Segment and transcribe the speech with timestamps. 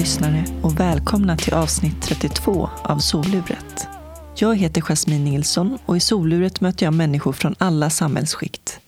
[0.00, 3.88] lyssnare och välkomna till avsnitt 32 av Soluret.
[4.36, 8.80] Jag heter Jasmine Nilsson och i Soluret möter jag människor från alla samhällsskikt.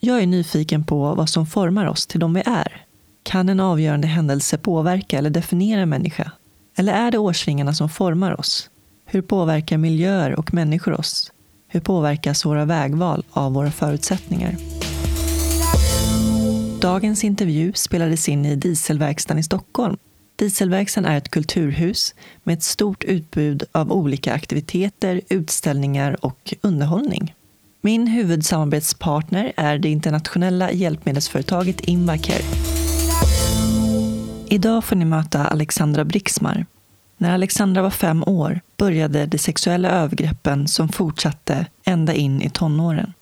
[0.00, 2.84] Jag är nyfiken på vad som formar oss till de vi är.
[3.22, 6.30] Kan en avgörande händelse påverka eller definiera en människa?
[6.76, 8.70] Eller är det årsringarna som formar oss?
[9.04, 11.32] Hur påverkar miljöer och människor oss?
[11.68, 14.56] Hur påverkas våra vägval av våra förutsättningar?
[16.80, 19.96] Dagens intervju spelades in i Dieselverkstaden i Stockholm.
[20.36, 27.34] Dieselverkstan är ett kulturhus med ett stort utbud av olika aktiviteter, utställningar och underhållning.
[27.80, 32.42] Min huvudsamarbetspartner är det internationella hjälpmedelsföretaget Invacare.
[34.48, 36.66] Idag får ni möta Alexandra Brixmar.
[37.16, 43.12] När Alexandra var fem år började de sexuella övergreppen som fortsatte ända in i tonåren.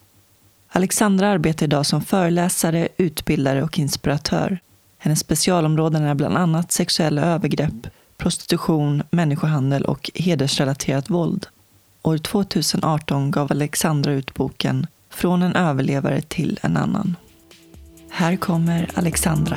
[0.69, 4.59] Alexandra arbetar idag som föreläsare, utbildare och inspiratör.
[5.03, 11.47] Hennes specialområden är bland annat sexuella övergrepp, prostitution, människohandel och hedersrelaterat våld.
[12.03, 17.17] År 2018 gav Alexandra ut boken Från en överlevare till en annan.
[18.11, 19.57] Här kommer Alexandra.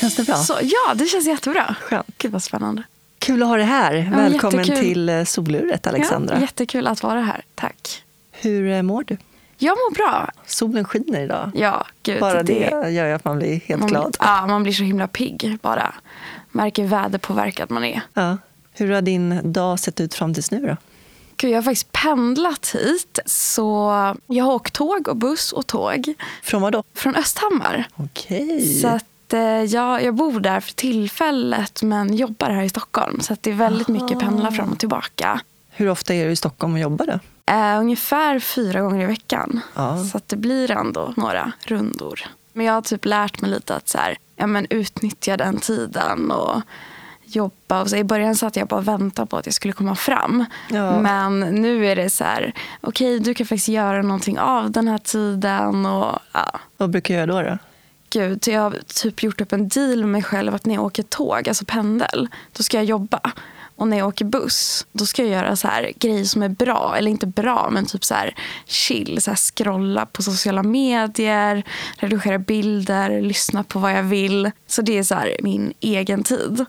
[0.00, 0.36] Känns det bra?
[0.36, 1.76] Så, ja, det känns jättebra.
[1.80, 2.18] Skönt.
[2.18, 2.82] Gud vad spännande.
[3.18, 3.94] Kul att ha dig här.
[3.94, 4.84] Ja, Välkommen jättekul.
[4.84, 6.34] till eh, Soluret, Alexandra.
[6.34, 7.44] Ja, jättekul att vara här.
[7.54, 8.02] Tack.
[8.30, 9.16] Hur eh, mår du?
[9.58, 10.30] Jag mår bra.
[10.46, 11.50] Solen skiner idag.
[11.54, 12.20] Ja, gud.
[12.20, 14.16] Bara det gör ju att man blir helt man, glad.
[14.20, 15.94] Ja, man blir så himla pigg bara.
[16.50, 18.00] Märker väderpåverkad man är.
[18.14, 18.38] Ja.
[18.72, 20.76] Hur har din dag sett ut fram tills nu då?
[21.36, 23.18] Gud, jag har faktiskt pendlat hit.
[23.26, 23.90] Så
[24.26, 26.82] jag har åkt tåg och buss och tåg Från vad då?
[26.94, 27.88] från Östhammar.
[27.96, 28.80] Okej.
[28.80, 33.20] Så att, eh, jag, jag bor där för tillfället men jobbar här i Stockholm.
[33.20, 35.40] Så det är väldigt mycket pendla fram och tillbaka.
[35.70, 37.18] Hur ofta är du i Stockholm och jobbar då?
[37.46, 39.60] Eh, ungefär fyra gånger i veckan.
[39.74, 40.04] Ja.
[40.04, 42.20] Så att det blir ändå några rundor.
[42.52, 46.30] Men jag har typ lärt mig lite att så här, ja, men utnyttja den tiden
[46.30, 46.62] och
[47.24, 47.82] jobba.
[47.82, 50.44] Och så I början satt jag bara och väntade på att jag skulle komma fram.
[50.70, 51.00] Ja.
[51.00, 54.98] Men nu är det så här, okej du kan faktiskt göra någonting av den här
[54.98, 55.86] tiden.
[55.86, 56.60] Och, ja.
[56.76, 57.50] Vad brukar du göra då?
[57.50, 57.58] då?
[58.10, 61.02] Gud, jag har typ gjort upp en deal med mig själv att när jag åker
[61.02, 63.20] tåg, alltså pendel, då ska jag jobba.
[63.76, 66.94] Och när jag åker buss, då ska jag göra så här grejer som är bra.
[66.98, 68.34] Eller inte bra, men typ så här
[68.66, 69.22] chill.
[69.22, 71.62] Så här scrolla på sociala medier,
[71.96, 74.50] redigera bilder, lyssna på vad jag vill.
[74.66, 76.64] Så det är så här min egen tid.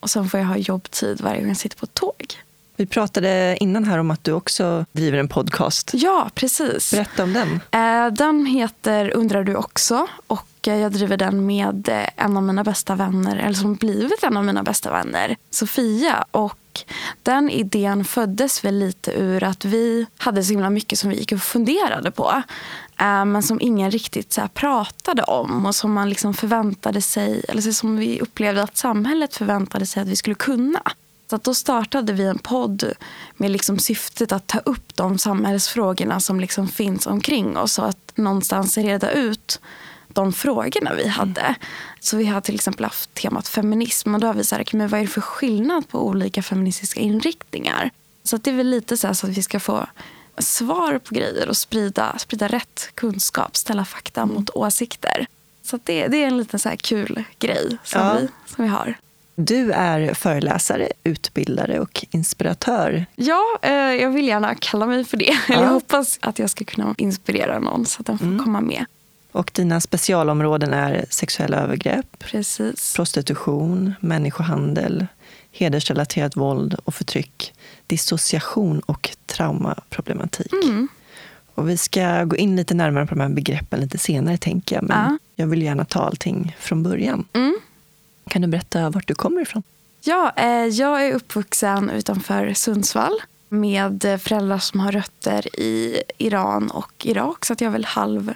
[0.00, 2.36] Och sen får jag ha jobbtid varje gång jag sitter på ett tåg.
[2.80, 5.90] Vi pratade innan här om att du också driver en podcast.
[5.94, 6.90] Ja, precis.
[6.90, 7.60] Berätta om den.
[7.70, 10.06] Eh, Den heter Undrar du också?
[10.26, 14.22] Och eh, jag driver den med eh, en av mina bästa vänner, eller som blivit
[14.22, 16.24] en av mina bästa vänner, Sofia.
[16.30, 16.80] Och
[17.22, 21.32] den idén föddes väl lite ur att vi hade så himla mycket som vi gick
[21.32, 22.42] och funderade på.
[23.26, 27.96] Men som ingen riktigt så pratade om och som man liksom förväntade sig, eller som
[27.96, 30.82] vi upplevde att samhället förväntade sig att vi skulle kunna.
[31.30, 32.92] Så att då startade vi en podd
[33.36, 38.12] med liksom syftet att ta upp de samhällsfrågorna som liksom finns omkring oss och att
[38.14, 39.60] någonstans reda ut
[40.08, 41.54] de frågorna vi hade.
[42.00, 45.00] Så vi har till exempel haft temat feminism och då har vi sagt, men vad
[45.00, 47.90] är det för skillnad på olika feministiska inriktningar?
[48.24, 49.86] Så att det är väl lite så, här så att vi ska få
[50.38, 55.26] svar på grejer och sprida, sprida rätt kunskap, ställa fakta mot åsikter.
[55.62, 58.16] Så det, det är en liten så här kul grej som, Ja.
[58.20, 58.94] vi, som vi har.
[59.46, 63.06] Du är föreläsare, utbildare och inspiratör.
[63.16, 65.24] Ja, eh, jag vill gärna kalla mig för det.
[65.48, 65.54] Ja.
[65.62, 68.84] jag hoppas att jag ska kunna inspirera någon så att den får komma med.
[69.32, 72.94] Och dina specialområden är sexuella övergrepp, Precis.
[72.96, 75.06] prostitution, människohandel,
[75.52, 77.52] hedersrelaterat våld och förtryck,
[77.86, 80.52] dissociation och traumaproblematik.
[80.64, 80.88] Mm.
[81.54, 84.82] Och vi ska gå in lite närmare på de här begreppen lite senare, tänker jag.
[84.84, 85.18] Men Ja.
[85.36, 87.24] jag vill gärna ta allting från början.
[87.32, 87.58] Mm.
[88.28, 89.62] Kan du berätta vart du kommer ifrån?
[90.02, 97.06] Ja, eh, jag är uppvuxen utanför Sundsvall med föräldrar som har rötter i Iran och
[97.06, 97.44] Irak.
[97.44, 98.34] Så att jag är väl halv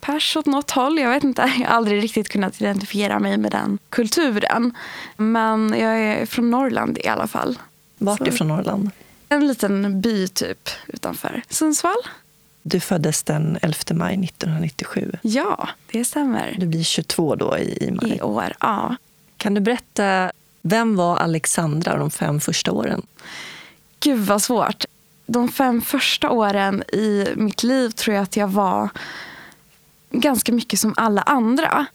[0.00, 0.98] pers åt något håll.
[0.98, 1.42] Jag vet inte.
[1.42, 4.72] Jag har aldrig riktigt kunnat identifiera mig med den kulturen.
[5.16, 7.58] Men jag är från Norrland i alla fall.
[7.98, 8.90] Vart ifrån Norrland?
[9.28, 12.02] En liten by typ utanför Sundsvall.
[12.62, 15.12] Du föddes den 11 maj 1997.
[15.22, 16.56] Ja, det stämmer.
[16.58, 18.16] Du blir 22 då i maj.
[18.16, 18.96] I år, ja.
[19.44, 20.32] Kan du berätta,
[20.62, 23.06] vem var Alexandra de fem första åren?
[24.00, 24.84] Gud vad svårt.
[25.26, 28.88] De fem första åren i mitt liv tror jag att jag var
[30.10, 31.86] ganska mycket som alla andra.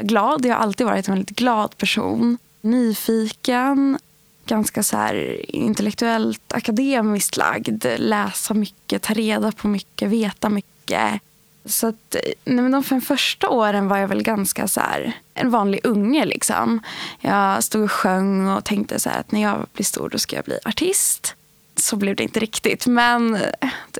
[0.00, 2.38] Glad, jag har alltid varit en väldigt glad person.
[2.60, 3.98] Nyfiken,
[4.46, 7.86] ganska så här intellektuellt akademiskt lagd.
[7.96, 11.20] Läsa mycket, ta reda på mycket, veta mycket.
[11.66, 15.50] Så att, nej men de fem första åren var jag väl ganska så här, en
[15.50, 16.24] vanlig unge.
[16.24, 16.80] Liksom.
[17.20, 20.44] Jag stod och sjöng och tänkte så att när jag blir stor då ska jag
[20.44, 21.34] bli artist.
[21.76, 23.38] Så blev det inte riktigt, men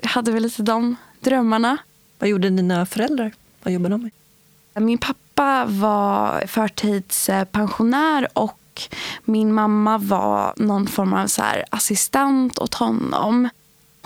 [0.01, 1.77] jag hade väl lite de drömmarna.
[2.19, 3.31] Vad gjorde dina föräldrar?
[3.63, 4.83] Vad jobbade de med?
[4.83, 8.81] Min pappa var förtidspensionär och
[9.23, 13.49] min mamma var någon form av så assistent åt honom.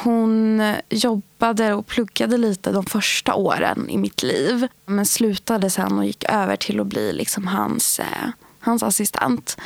[0.04, 4.68] Hon jobbade och pluggade lite de första åren i mitt liv.
[4.86, 8.30] Men slutade sen och gick över till att bli liksom hans, eh,
[8.60, 9.58] hans assistent.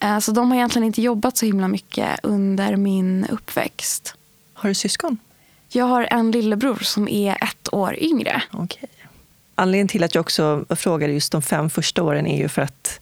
[0.00, 4.14] Eh, så de har egentligen inte jobbat så himla mycket under min uppväxt.
[4.54, 5.18] Har du syskon?
[5.68, 8.42] Jag har en lillebror som är ett år yngre.
[8.52, 8.88] Okay.
[9.54, 13.00] Anledningen till att jag också frågade just de fem första åren är ju för att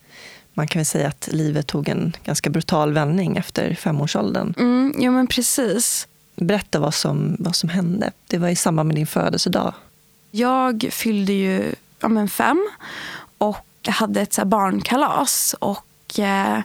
[0.55, 4.55] man kan väl säga att livet tog en ganska brutal vändning efter femårsåldern.
[4.59, 6.09] Mm, ja, men precis.
[6.37, 8.13] Berätta vad som, vad som hände.
[8.27, 9.75] Det var i samband med din födelsedag.
[10.31, 12.69] Jag fyllde ju ja, men fem
[13.39, 15.55] och hade ett så barnkalas.
[15.59, 16.59] Och, eh,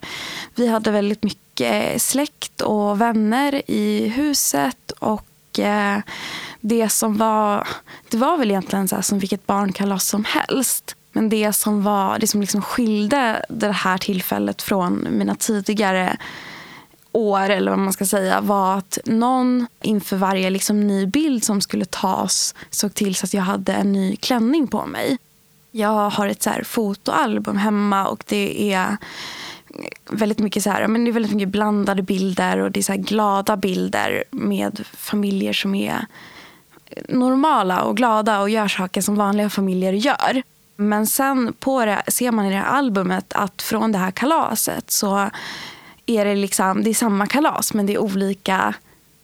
[0.55, 4.91] vi hade väldigt mycket släkt och vänner i huset.
[4.99, 5.99] Och eh,
[6.61, 7.67] det som var,
[8.09, 10.95] det var väl egentligen så som vilket barnkalas som helst.
[11.13, 16.17] Men det som, var, det som liksom skilde det här tillfället från mina tidigare
[17.11, 21.61] år eller vad man ska säga var att någon inför varje liksom ny bild som
[21.61, 25.17] skulle tas såg till så att jag hade en ny klänning på mig.
[25.71, 28.97] Jag har ett så här fotoalbum hemma och det är
[30.09, 32.95] väldigt mycket, så här, men det är väldigt mycket blandade bilder och det är så
[32.95, 36.05] glada bilder med familjer som är
[37.09, 40.43] normala och glada och gör saker som vanliga familjer gör.
[40.75, 44.91] Men sen på det ser man i det här albumet att från det här kalaset
[44.91, 45.29] så
[46.17, 48.73] är det, liksom, det är samma kalas men det är olika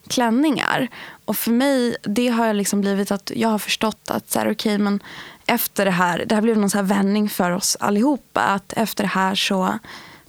[0.07, 0.87] klänningar.
[1.25, 4.51] Och för mig det har jag liksom blivit att jag har förstått att så här,
[4.51, 5.03] okay, men
[5.45, 8.41] efter det här, det här blev någon så här vändning för oss allihopa.
[8.41, 9.79] Att efter det här så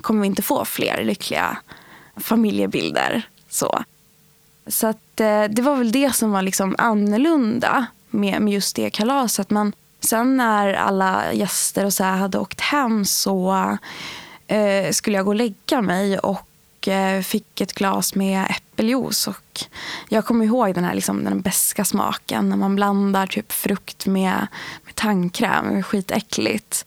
[0.00, 1.58] kommer vi inte få fler lyckliga
[2.16, 3.22] familjebilder.
[3.48, 3.84] Så,
[4.66, 8.90] så att, eh, det var väl det som var liksom annorlunda med, med just det
[8.90, 9.50] kalaset.
[9.50, 13.54] Men sen när alla gäster och så hade åkt hem så
[14.46, 16.47] eh, skulle jag gå och lägga mig och
[16.88, 19.26] Eh, fick ett glas med äppeljuice.
[19.28, 19.60] Och
[20.08, 24.46] jag kommer ihåg den här liksom, den beska smaken när man blandar typ frukt med,
[24.84, 25.68] med tandkräm.
[25.68, 26.84] Det var skitäckligt.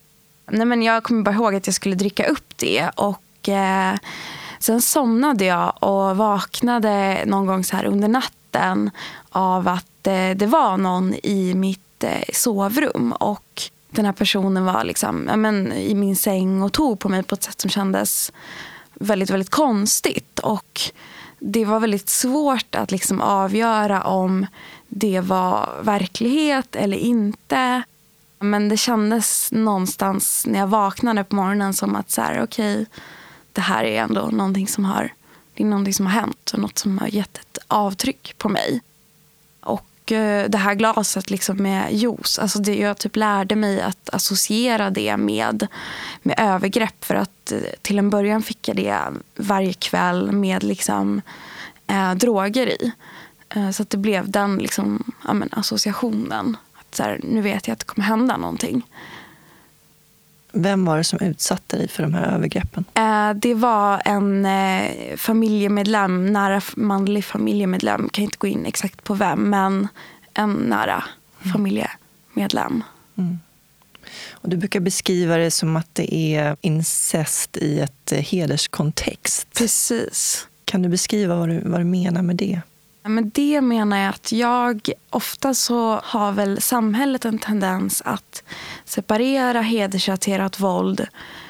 [0.51, 2.89] Nej, men jag kommer bara ihåg att jag skulle dricka upp det.
[2.95, 3.49] och...
[3.49, 3.95] Eh,
[4.61, 8.89] Sen somnade jag och vaknade någon gång så här under natten
[9.29, 13.11] av att eh, det var någon i mitt eh, sovrum.
[13.11, 17.23] Och den här personen var liksom, ja, men, i min säng och tog på mig
[17.23, 18.31] på ett sätt som kändes
[19.01, 20.39] väldigt, väldigt konstigt.
[20.39, 20.81] Och
[21.39, 24.47] det var väldigt svårt att liksom avgöra om
[24.87, 27.83] det var verklighet eller inte.
[28.39, 32.85] Men det kändes någonstans när jag vaknade på morgonen som att så här, okay,
[33.53, 35.13] det här är ändå någonting som har,
[35.53, 38.81] det är någonting som har hänt och något som har gett ett avtryck på mig.
[40.11, 44.89] Eh, det här glaset liksom med juice, alltså det, jag typ lärde mig att associera
[44.89, 45.67] det med,
[46.21, 47.05] med övergrepp.
[47.05, 48.99] För att eh, till en början fick jag det
[49.35, 51.21] varje kväll med liksom,
[51.87, 52.91] eh, droger i.
[53.49, 56.57] Eh, så att det blev den liksom, ja, men, associationen.
[56.73, 58.87] Att så här, nu vet jag att det kommer hända någonting.
[60.51, 62.85] Vem var det som utsatte dig för de här övergreppen?
[62.93, 68.01] Eh, det var en eh, familjemedlem, nära manlig familjemedlem.
[68.01, 69.87] Jag kan inte gå in exakt på vem, men
[70.33, 71.03] en nära
[71.41, 71.53] mm.
[71.53, 72.83] familjemedlem.
[73.17, 73.39] Mm.
[74.31, 79.47] Och du brukar beskriva det som att det är incest i ett eh, hederskontext.
[79.53, 80.47] Precis.
[80.65, 82.61] Kan du beskriva vad du, vad du menar med det?
[83.03, 88.43] Men det menar jag att jag, ofta så har väl samhället en tendens att
[88.85, 91.07] separera hedersrelaterat våld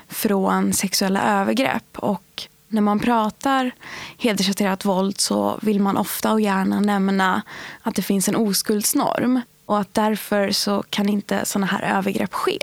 [0.08, 1.98] från sexuella övergrepp.
[1.98, 3.72] Och när man pratar
[4.18, 7.42] hedersrelaterat våld så vill man ofta och gärna nämna
[7.82, 9.42] att det finns en oskuldsnorm.
[9.66, 12.60] Och att därför så kan inte såna här övergrepp ske.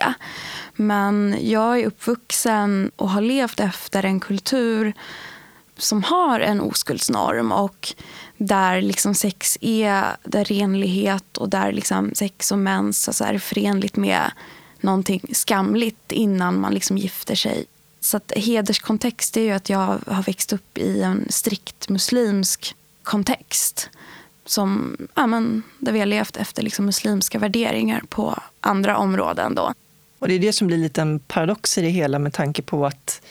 [0.75, 4.93] Men jag är uppvuxen och har levt efter en kultur
[5.77, 7.53] som har en oskuldsnorm.
[7.53, 7.95] Och
[8.39, 13.97] där liksom sex är där renlighet och där liksom sex och mens alltså är förenligt
[13.97, 14.31] med
[14.81, 17.65] någonting skamligt innan man liksom gifter sig.
[18.01, 23.91] Så att hederskontext är ju att jag har växt upp i en strikt muslimsk kontext.
[24.45, 29.55] Som, ja, men, där vi har levt efter liksom muslimska värderingar på andra områden.
[29.55, 29.73] Då.
[30.19, 32.87] Och Det är det som blir lite en paradox i det hela med tanke på
[32.87, 33.23] att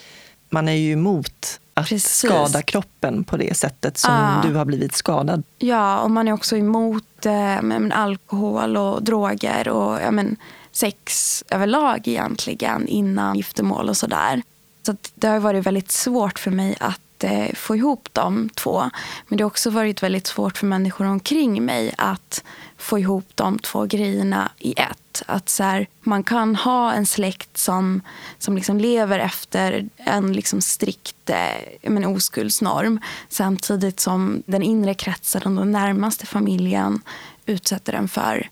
[0.50, 2.28] man är ju emot att Precis.
[2.28, 4.42] skada kroppen på det sättet som Ah.
[4.42, 5.42] du har blivit skadad.
[5.58, 10.36] Ja, och man är också emot eh, men, alkohol och droger och ja, men,
[10.72, 14.42] sex överlag egentligen innan giftermål och sådär.
[14.82, 18.90] Så att det har varit väldigt svårt för mig att eh, få ihop de två.
[19.28, 22.44] Men det har också varit väldigt svårt för människor omkring mig att
[22.78, 25.22] få ihop de två grejerna i ett.
[25.26, 28.00] Att så här, man kan ha en släkt som,
[28.38, 35.58] som liksom lever efter en liksom strikt eh, men, oskuldsnorm samtidigt som den inre kretsen
[35.58, 37.00] och den närmaste familjen
[37.46, 38.48] utsätter den för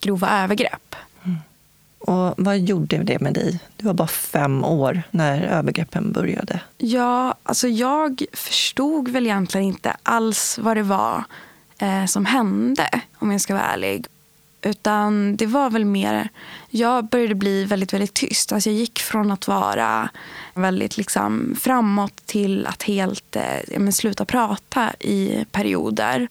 [0.00, 0.96] grova övergrepp.
[1.98, 3.60] Och vad gjorde det med dig?
[3.76, 6.60] Du var bara fem år när övergreppen började.
[6.78, 11.24] Ja, alltså jag förstod väl egentligen inte alls vad det var
[11.78, 14.06] eh, som hände, om jag ska vara ärlig.
[14.62, 16.28] Utan det var väl mer...
[16.70, 18.52] Jag började bli väldigt, väldigt tyst.
[18.52, 20.08] Alltså jag gick från att vara
[20.54, 26.28] väldigt liksom framåt till att helt eh, men sluta prata i perioder.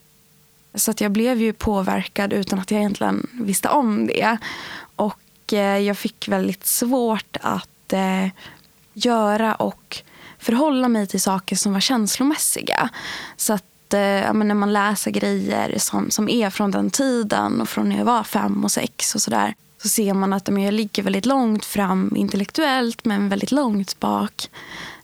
[0.74, 4.38] Så att jag blev ju påverkad utan att jag egentligen visste om det.
[4.96, 8.28] Och eh, jag fick väldigt svårt att eh,
[8.94, 10.04] göra och
[10.40, 12.90] förhålla mig till saker som var känslomässiga.
[13.38, 17.62] Så att eh, ja, men när man läser grejer som, som är från den tiden
[17.62, 20.64] och från när jag var fem och sex och sådär så ser man att men,
[20.64, 24.50] jag ligger väldigt långt fram intellektuellt men väldigt långt bak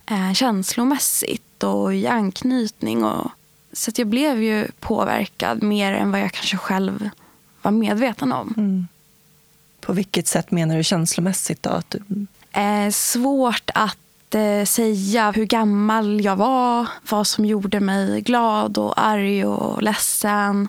[0.06, 3.04] eh, känslomässigt och i anknytning.
[3.04, 3.32] Och,
[3.74, 7.10] så att jag blev ju påverkad mer än vad jag kanske själv
[7.62, 8.54] var medveten om.
[8.58, 8.88] Mm.
[9.82, 11.64] På vilket sätt menar du känslomässigt?
[11.64, 11.70] Då?
[11.70, 12.26] Att du...
[12.62, 13.98] Eh, svårt att
[14.32, 20.68] inte säga hur gammal jag var, vad som gjorde mig glad och arg och ledsen.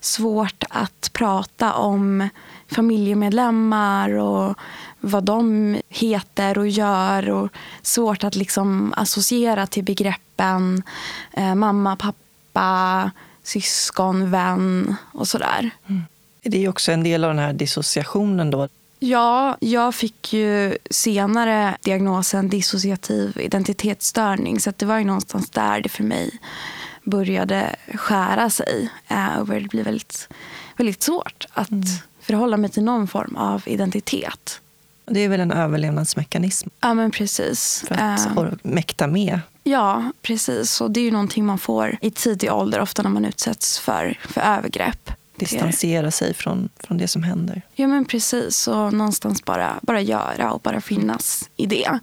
[0.00, 2.28] Svårt att prata om
[2.70, 4.58] familjemedlemmar och
[5.00, 7.30] vad de heter och gör.
[7.30, 7.48] Och
[7.82, 10.82] svårt att liksom associera till begreppen
[11.32, 13.10] eh, mamma, pappa,
[13.42, 15.70] syskon, vän och sådär.
[15.86, 16.02] Mm.
[16.42, 18.50] Det är också en del av den här dissociationen.
[18.50, 18.68] Då.
[18.98, 24.60] Ja, jag fick ju senare diagnosen dissociativ identitetsstörning.
[24.60, 26.30] Så det var ju någonstans där det för mig
[27.04, 28.90] började skära sig.
[29.08, 30.28] eh, Och började bli väldigt,
[30.76, 31.68] väldigt svårt att
[32.20, 34.60] förhålla mig till någon form av identitet.
[35.10, 37.84] Det är väl en överlevnadsmekanism Ja, men precis.
[37.88, 39.40] för att or- mäkta med.
[39.64, 40.80] Ja, precis.
[40.80, 44.18] Och det är ju någonting man får i tidig ålder, ofta när man utsätts för,
[44.28, 45.10] för övergrepp.
[45.38, 47.62] Distansera sig från, från det som händer.
[47.74, 48.68] Ja men precis.
[48.68, 52.00] Och någonstans bara, bara göra och bara finnas i det.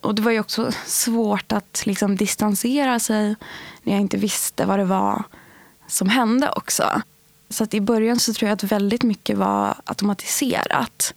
[0.00, 3.36] Och det var ju också svårt att liksom distansera sig
[3.82, 5.22] när jag inte visste vad det var
[5.86, 7.02] som hände också.
[7.48, 11.14] Så att i början så tror jag att väldigt mycket var automatiserat.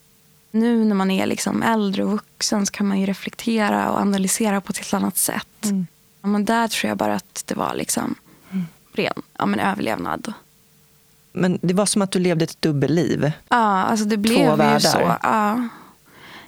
[0.52, 4.62] Nu när man är liksom äldre och vuxen så kan man ju reflektera och analysera
[4.62, 5.48] på ett helt annat sätt.
[6.22, 8.16] Ja, men där tror jag bara att det var liksom
[8.94, 10.34] ren ja, men överlevnad.
[11.38, 13.32] Men det var som att du levde ett dubbelliv.
[13.50, 14.80] Ja, alltså det blev ju världar.
[14.80, 15.16] så.
[15.24, 15.68] Ja.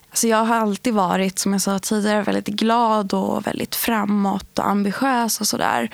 [0.10, 4.68] Alltså jag har alltid varit, som jag sa tidigare, väldigt glad och väldigt framåt och
[4.68, 5.90] ambitiös och sådär.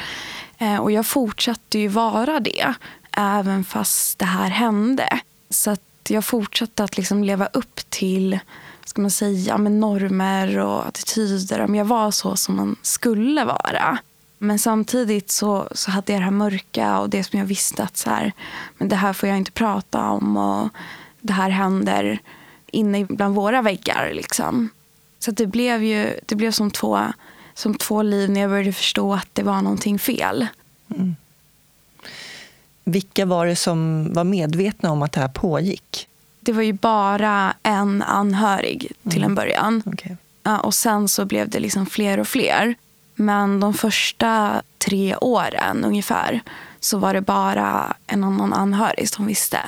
[0.57, 2.73] Eh, och jag fortsatte ju vara det,
[3.11, 5.19] även fast det här hände.
[5.49, 8.39] Så att jag fortsatte att liksom leva upp till
[8.85, 11.61] ska man säga, men normer och attityder.
[11.61, 13.97] Om jag var så som man skulle vara.
[14.38, 17.98] Men samtidigt så, så hade jag det här mörka och det som jag visste att
[17.98, 18.34] så här,
[18.77, 20.38] men det här får jag inte prata om.
[20.38, 20.70] och
[21.22, 22.20] Det här händer
[22.72, 24.12] inne bland våra väggar.
[24.13, 24.70] Liksom.
[25.20, 27.00] Så det blev ju det blev som två,
[27.54, 30.48] som två liv när jag började förstå att det var någonting fel.
[32.84, 36.08] Vilka var det som var medvetna om att det här pågick?
[36.39, 39.84] Det var ju bara en anhörig till en början.
[40.44, 42.75] Ja, och sen så blev det liksom fler och fler.
[43.15, 46.41] Men de första tre åren ungefär
[46.79, 49.60] så var det bara en annan anhörig som visste.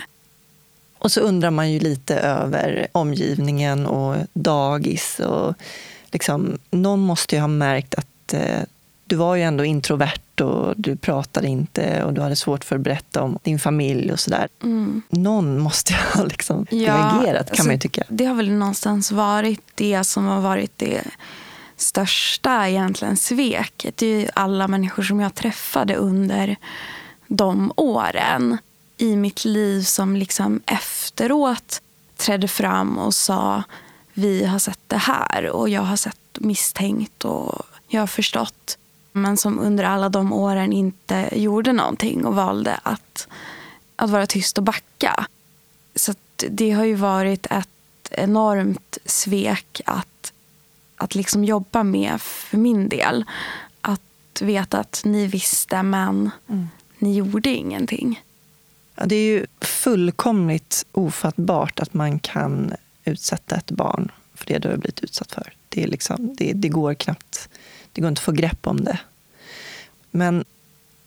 [0.97, 5.19] Och så undrar man ju lite över omgivningen och dagis.
[5.19, 5.55] Och
[6.11, 8.61] liksom, någon måste ju ha märkt att eh,
[9.05, 12.81] du var ju ändå introvert och du pratade inte och du hade svårt för att
[12.81, 14.47] berätta om din familj och sådär.
[14.63, 15.01] Mm.
[15.09, 18.03] Någon måste ju ha liksom Ja, reagerat kan alltså, man ju tycka.
[18.09, 21.01] Det har väl någonstans varit det som har varit det
[21.77, 23.97] största egentligen sveket.
[23.97, 26.55] Det är alla människor som jag träffade under
[27.27, 28.57] de åren
[28.97, 31.81] i mitt liv som liksom efteråt
[32.17, 33.63] trädde fram och sa
[34.13, 38.77] vi har sett det här och jag har sett misstänkt och jag har förstått.
[39.11, 43.27] Men som under alla de åren inte gjorde någonting och valde att,
[43.95, 45.27] att vara tyst och backa.
[45.95, 47.69] Så att det har ju varit ett
[48.11, 50.16] enormt svek att
[50.97, 53.25] att liksom jobba med för min del.
[53.81, 56.67] Att veta att ni visste men mm.
[56.97, 58.21] ni gjorde ingenting.
[58.95, 62.73] Ja, det är ju fullkomligt ofattbart att man kan
[63.05, 65.53] utsätta ett barn för det du har blivit utsatt för.
[65.69, 67.49] Det, är liksom, det, det går knappt,
[67.91, 68.99] det går inte att få grepp om det.
[70.11, 70.45] Men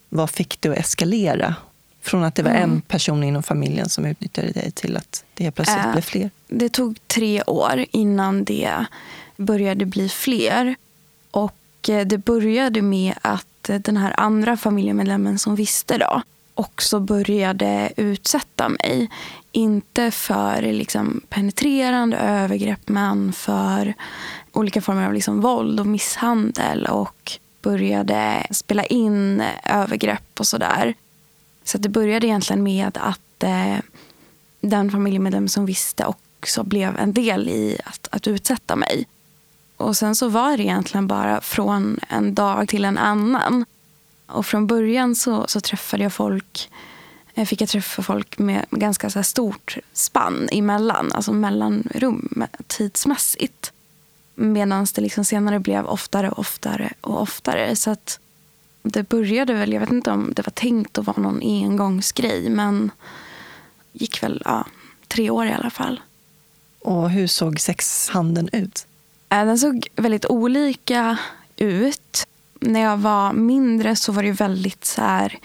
[0.09, 1.55] vad fick det att eskalera?
[2.03, 2.63] Från att det var mm.
[2.63, 6.31] en person inom familjen som utnyttjade dig till att det plötsligt äh, blev fler?
[6.49, 8.87] Det tog tre år innan det
[9.41, 10.75] började bli fler.
[11.31, 16.23] Och eh, det började med att eh, den här andra familjemedlemmen som visste då
[16.55, 19.11] också började utsätta mig.
[19.53, 23.95] Inte för liksom penetrerande övergrepp men för
[24.53, 26.87] olika former av liksom våld och misshandel.
[26.87, 30.95] Och började spela in övergrepp och sådär.
[31.65, 33.77] Så det började egentligen med att eh,
[34.61, 39.07] den familjemedlem som visste också blev en del i att, att utsätta mig.
[39.81, 43.65] Och sen så var det egentligen bara från en dag till en annan.
[44.27, 46.71] Och från början så, så träffade jag folk
[47.35, 53.73] jag fick jag träffa folk med, ganska så stort spann emellan, alltså mellanrum tidsmässigt.
[54.35, 57.77] Medan det liksom senare blev oftare och oftare och oftare.
[57.77, 58.21] Så att
[58.83, 62.91] det började väl, jag vet inte om det var tänkt att vara någon engångsgrej, men
[63.93, 64.67] gick väl ja,
[65.09, 66.01] tre år i alla fall.
[66.79, 68.87] Och hur såg sexhandeln ut?
[69.31, 71.19] Eh, den såg väldigt olika
[71.57, 72.27] ut.
[72.61, 75.39] När jag var mindre så var det väldigt så här,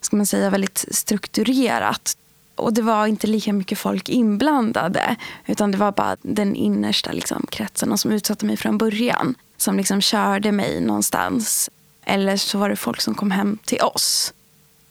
[0.00, 2.16] ska man säga, väldigt strukturerat.
[2.54, 5.16] Och det var inte lika mycket folk inblandade.
[5.46, 9.34] Utan det var bara den innersta liksom, kretsen som utsatte mig från början.
[9.56, 11.70] Som liksom körde mig någonstans.
[12.04, 14.34] Eller så var det folk som kom hem till oss.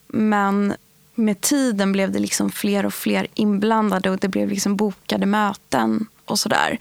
[0.08, 0.74] Men
[1.16, 6.08] med tiden blev det liksom fler och fler inblandade och det blev liksom bokade möten
[6.34, 6.78] och sådär.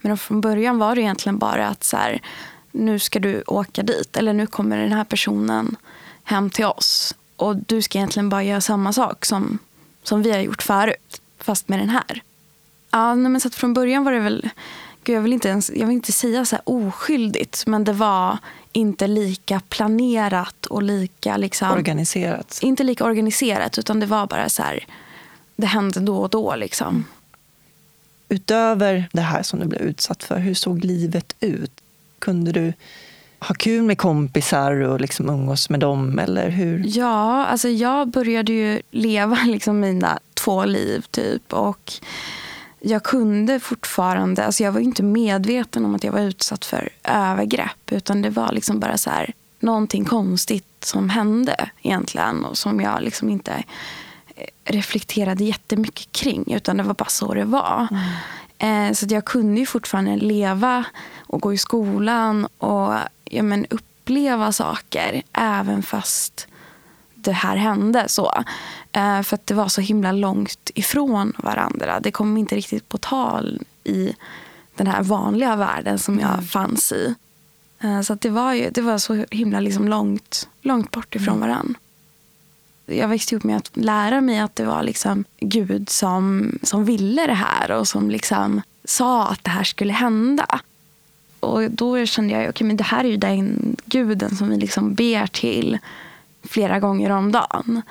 [0.00, 2.22] Men från början var det egentligen bara att så här,
[2.72, 4.16] nu ska du åka dit.
[4.16, 5.76] Eller nu kommer den här personen
[6.24, 7.14] hem till oss.
[7.36, 9.58] Och du ska egentligen bara göra samma sak som,
[10.02, 11.20] som vi har gjort förut.
[11.38, 12.22] Fast med den här.
[12.90, 14.50] Ja, men så från början var det väl,
[15.04, 17.66] gud, jag, vill inte ens, jag vill inte säga så här oskyldigt.
[17.66, 18.38] Men det var
[18.72, 21.36] inte lika planerat och lika...
[21.36, 22.58] Liksom, organiserat?
[22.62, 24.86] Inte lika organiserat, utan det var bara så här,
[25.56, 26.54] det hände då och då.
[26.56, 27.04] Liksom.
[28.32, 31.80] Utöver det här som du blev utsatt för, hur såg livet ut?
[32.18, 32.72] Kunde du
[33.38, 36.18] ha kul med kompisar och liksom umgås med dem?
[36.18, 36.82] Eller hur?
[36.86, 41.52] Ja, alltså jag började ju leva liksom mina två liv typ.
[41.52, 41.92] Och
[42.80, 47.90] jag kunde fortfarande, alltså jag var inte medveten om att jag var utsatt för övergrepp.
[47.92, 52.44] Utan det var liksom bara så här, någonting konstigt som hände egentligen.
[52.44, 53.64] Och som jag liksom inte
[54.64, 56.52] reflekterade jättemycket kring.
[56.52, 57.88] Utan det var bara så det var.
[57.90, 58.88] Mm.
[58.88, 60.84] Eh, så jag kunde ju fortfarande leva
[61.18, 62.46] och gå i skolan.
[62.58, 66.46] Och ja, men, uppleva saker även fast
[67.14, 68.08] det här hände.
[68.08, 68.32] så.
[68.92, 72.00] Eh, för att det var så himla långt ifrån varandra.
[72.00, 74.14] Det kom inte riktigt på tal i
[74.74, 76.44] den här vanliga världen som jag mm.
[76.44, 77.14] fanns i.
[77.80, 81.48] Eh, så det, var ju, det var så himla liksom långt, långt bort ifrån mm.
[81.48, 81.74] varandra.
[82.92, 87.26] Jag växte upp med att lära mig att det var liksom Gud som, som ville
[87.26, 90.60] det här och som liksom sa att det här skulle hända.
[91.40, 94.94] Och då kände jag att okay, det här är ju den guden som vi liksom
[94.94, 95.78] ber till
[96.42, 97.82] flera gånger om dagen.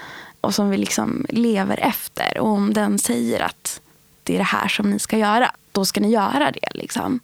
[0.41, 2.37] Och som vi liksom lever efter.
[2.37, 3.81] Och om den säger att
[4.23, 6.69] det är det här som ni ska göra, då ska ni göra det.
[6.73, 7.19] Liksom.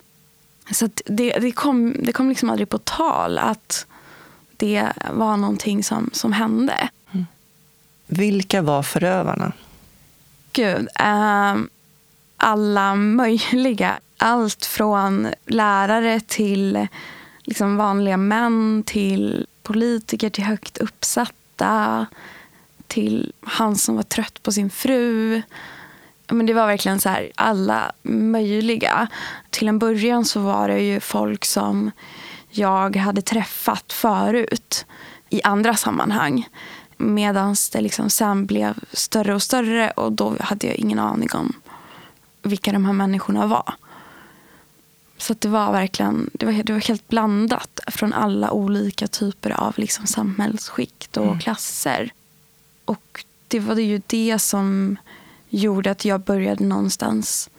[0.72, 3.86] Så det, det, kom, det kom liksom aldrig på tal att
[4.58, 6.90] det var någonting som, som hände.
[8.08, 9.52] Vilka var förövarna?
[10.54, 11.56] Gud, Eh,
[12.38, 16.88] alla möjliga allt från lärare till
[17.44, 22.06] liksom vanliga män till politiker till högt uppsatta
[22.88, 25.42] till han som var trött på sin fru.
[26.28, 29.08] Men det var verkligen så här, alla möjliga.
[29.50, 31.92] Till en början så var det ju folk som
[32.50, 34.86] jag hade träffat förut
[35.30, 36.48] i andra sammanhang.
[36.98, 41.54] Medan det liksom sen blev större och större och då hade jag ingen aning om
[42.42, 43.74] vilka de här människorna var.
[45.18, 49.74] Så det var verkligen det var, det var helt blandat från alla olika typer av
[49.78, 51.40] liksom samhällsskikt och mm.
[51.40, 52.12] klasser.
[52.86, 54.98] Och det var ju det som
[55.50, 57.50] gjorde att jag började någonstans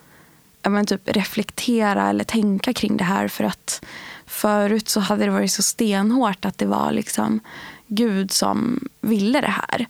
[0.62, 3.28] men, typ reflektera eller tänka kring det här.
[3.28, 3.84] För att
[4.26, 7.40] förut så hade det varit så stenhårt att det var liksom
[7.88, 9.86] Gud som ville det här.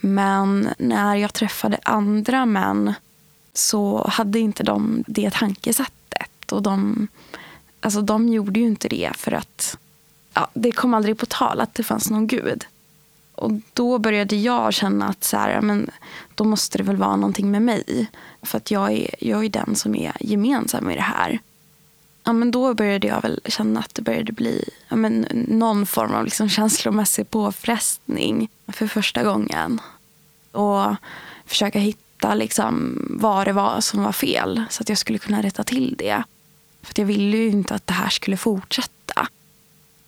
[0.00, 2.94] Men när jag träffade andra män
[3.54, 7.08] så hade inte de det tankesättet och de
[7.80, 9.78] alltså, de gjorde ju inte det för att
[10.34, 12.64] ja, det kom aldrig på tal att det fanns någon gud.
[13.34, 15.90] Och då började jag känna att så här, men,
[16.34, 18.06] då måste det väl vara någonting med mig.
[18.42, 21.40] För att jag är, jag är den som är gemensam i det här.
[22.24, 26.14] Ja, men då började jag väl känna att det började bli ja, men, någon form
[26.14, 29.80] av liksom känslomässig påfrestning för första gången.
[30.52, 30.94] Och
[31.46, 35.64] försöka hitta liksom vad det var som var fel så att jag skulle kunna rätta
[35.64, 36.22] till det.
[36.82, 39.28] För jag ville ju inte att det här skulle fortsätta.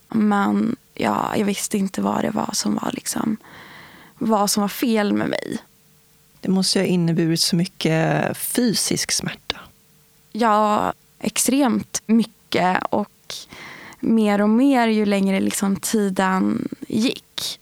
[0.09, 3.37] Men ja, jag visste inte vad det var som var, liksom,
[4.19, 5.59] vad som var fel med mig.
[6.41, 9.61] Det måste ha inneburit så mycket fysisk smärta.
[10.33, 10.93] Ja,
[11.25, 12.83] extremt mycket.
[12.91, 13.35] Och
[14.01, 17.61] mer och mer ju längre liksom tiden gick.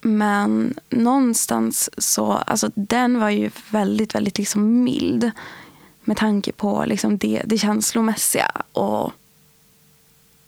[0.00, 5.30] Men någonstans så, alltså den var ju väldigt, väldigt liksom mild.
[6.04, 8.50] Med tanke på liksom det, det känslomässiga.
[8.72, 9.12] Och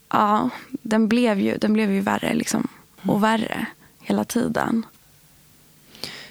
[0.09, 2.67] ja, den blev ju, den blev ju värre liksom,
[3.01, 3.65] och värre
[3.99, 4.85] hela tiden.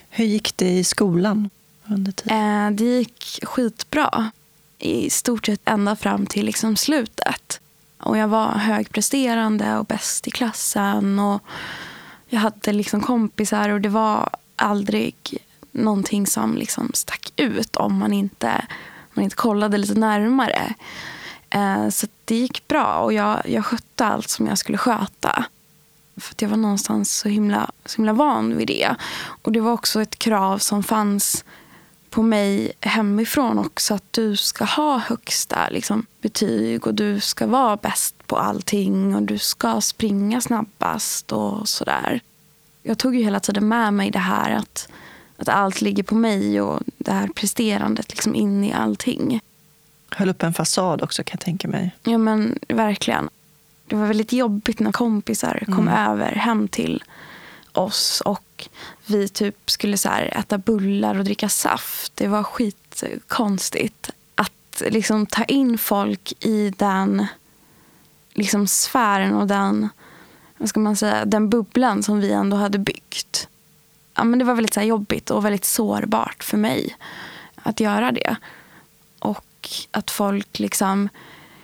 [0.09, 1.49] Hur gick det i skolan
[1.85, 2.65] under tiden?
[2.65, 4.31] Eh, det gick skitbra.
[4.79, 7.59] I stort sett ända fram till liksom slutet.
[7.97, 11.19] Och jag var högpresterande och bäst i klassen.
[11.19, 11.41] Och
[12.27, 15.37] jag hade liksom kompisar och det var aldrig
[15.71, 18.65] någonting som liksom stack ut om man inte,
[19.13, 20.73] man inte kollade lite närmare.
[21.49, 25.45] Eh, så det gick bra och jag, jag skötte allt som jag skulle sköta.
[26.17, 28.95] För att jag var någonstans så himla, så himla van vid det.
[29.41, 31.45] Och det var också ett krav som fanns
[32.17, 33.93] på mig hemifrån också.
[33.93, 39.15] Att du ska ha högsta liksom, betyg och du ska vara bäst på allting.
[39.15, 42.21] Och du ska springa snabbast och sådär.
[42.83, 44.89] Jag tog ju hela tiden med mig det här att,
[45.37, 49.39] att allt ligger på mig och det här presterandet liksom in i allting
[50.11, 51.95] höll upp en fasad också kan jag tänka mig.
[52.03, 53.29] Ja men verkligen.
[53.87, 56.11] Det var väldigt jobbigt när kompisar kom mm.
[56.11, 57.03] över hem till
[57.73, 58.43] oss och
[59.05, 62.11] vi typ skulle så äta bullar och dricka saft.
[62.15, 67.27] Det var skitkonstigt att liksom ta in folk i den
[68.33, 69.89] liksom sfären och den,
[70.57, 73.47] vad ska man säga, den bubblan som vi ändå hade byggt.
[74.13, 76.95] Ja, men det var väldigt så jobbigt och väldigt sårbart för mig
[77.55, 78.35] att göra det
[79.19, 81.09] Och att folk liksom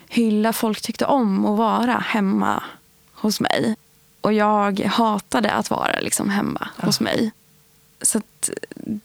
[0.07, 2.63] hylla folk tyckte om att vara hemma
[3.13, 3.75] hos mig.
[4.23, 6.85] Och jag hatade att vara liksom hemma ja.
[6.85, 7.31] hos mig.
[8.01, 8.21] Så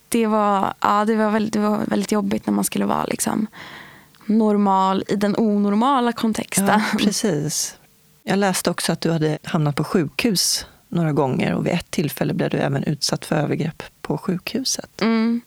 [0.09, 3.47] det, var, ja, det, var väldigt, det var väldigt jobbigt när man skulle vara liksom
[4.27, 6.67] normal i den onormala kontexten.
[6.67, 7.77] Ja, precis.
[8.23, 12.35] Jag läste också att du hade hamnat på sjukhus några gånger och vid ett tillfälle
[12.35, 15.01] blev du även utsatt för övergrepp på sjukhuset.
[15.01, 15.41] Mm.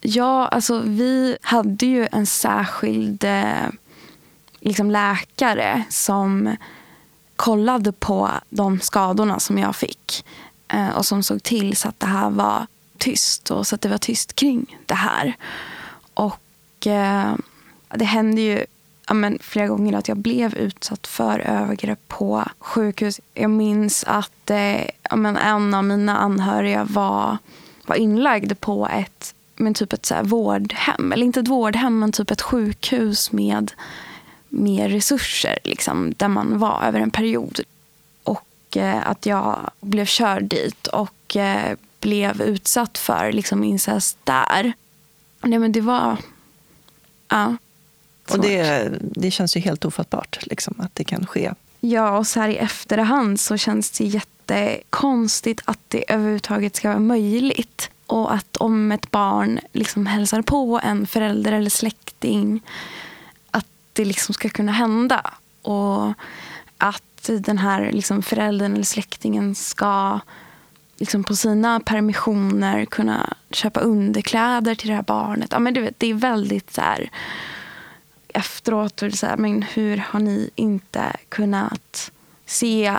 [0.00, 3.68] Ja, alltså vi hade ju en särskild eh,
[4.60, 6.56] liksom läkare som
[7.40, 10.24] kollade på de skadorna som jag fick.
[10.68, 12.66] Eh, och som såg till så att det här var
[12.98, 15.36] tyst och så att det var tyst kring det här.
[16.14, 17.34] Och eh,
[17.88, 18.64] det hände ju
[19.08, 23.20] ja, men, flera gånger att jag blev utsatt för övergrepp på sjukhus.
[23.34, 27.38] Jag minns att eh, ja, men, en av mina anhöriga var,
[27.86, 31.12] var inlagd på ett men typ ett så vårdhem.
[31.12, 33.72] Eller inte ett vårdhem, men typ ett sjukhus med
[34.50, 35.58] mer resurser.
[35.64, 37.60] Liksom, där man var över en period.
[38.22, 44.72] Och eh, att jag blev körd dit och eh, blev utsatt för liksom, incest där.
[45.42, 46.16] Nej, men det var...
[47.28, 47.56] Ja.
[48.30, 51.52] Och det, det känns ju helt ofattbart liksom, att det kan ske.
[51.80, 56.98] Ja, och så här i efterhand så känns det jättekonstigt att det överhuvudtaget ska vara
[56.98, 57.90] möjligt.
[58.06, 62.62] Och att om ett barn liksom hälsar på en förälder eller släkting
[64.00, 65.30] det liksom ska kunna hända.
[65.62, 66.12] Och
[66.78, 70.20] att den här liksom föräldern eller släktingen ska
[70.96, 75.52] liksom på sina permissioner kunna köpa underkläder till det här barnet.
[75.52, 77.10] Ja, men du vet, det är väldigt så här,
[78.28, 82.10] efteråt, så här, men hur har ni inte kunnat
[82.46, 82.96] se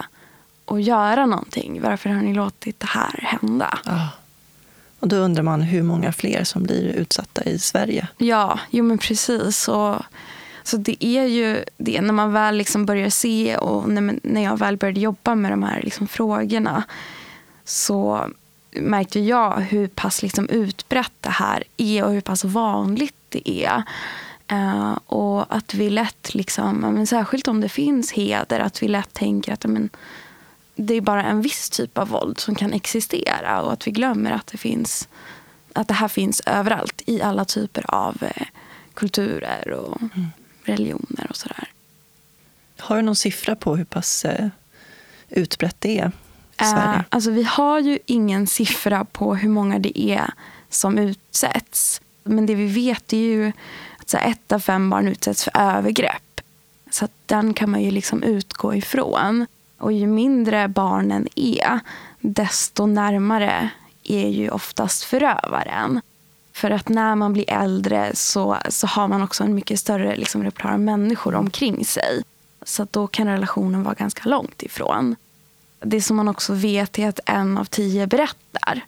[0.65, 1.81] och göra någonting?
[1.81, 3.79] Varför har ni låtit det här hända?
[3.85, 4.07] Oh.
[4.99, 8.07] Och då undrar man hur många fler som blir utsatta i Sverige.
[8.17, 9.67] Ja, jo men precis.
[9.67, 9.95] Och,
[10.71, 14.57] så det är ju det när man väl liksom börjar se och när, när jag
[14.57, 16.83] väl började jobba med de här liksom frågorna
[17.63, 18.29] så
[18.71, 23.83] märkte jag hur pass liksom utbrett det här är och hur pass vanligt det är.
[24.51, 29.13] Uh, och att vi lätt, liksom, men särskilt om det finns heder, att vi lätt
[29.13, 29.89] tänker att men,
[30.75, 34.31] det är bara en viss typ av våld som kan existera och att vi glömmer
[34.31, 35.07] att det finns
[35.73, 38.47] att det här finns överallt i alla typer av eh,
[38.93, 40.27] kulturer och mm
[40.63, 41.71] religioner och sådär.
[42.79, 44.47] Har du någon siffra på hur pass eh,
[45.29, 46.11] utbrett det är
[46.61, 46.95] i Sverige?
[46.95, 50.33] Eh, alltså vi har ju ingen siffra på hur många det är
[50.69, 52.01] som utsätts.
[52.23, 53.51] Men det vi vet är ju
[53.99, 56.41] att så ett av fem barn utsätts för övergrepp.
[56.91, 59.45] Så den kan man ju liksom utgå ifrån.
[59.77, 61.79] Och ju mindre barnen är,
[62.19, 63.69] desto närmare
[64.03, 66.01] är ju oftast förövaren.
[66.61, 70.43] För att när man blir äldre så, så har man också en mycket större liksom,
[70.43, 72.23] repertoar av människor omkring sig.
[72.61, 75.15] Så då kan relationen vara ganska långt ifrån.
[75.79, 78.81] Det som man också vet är att en av tio berättar.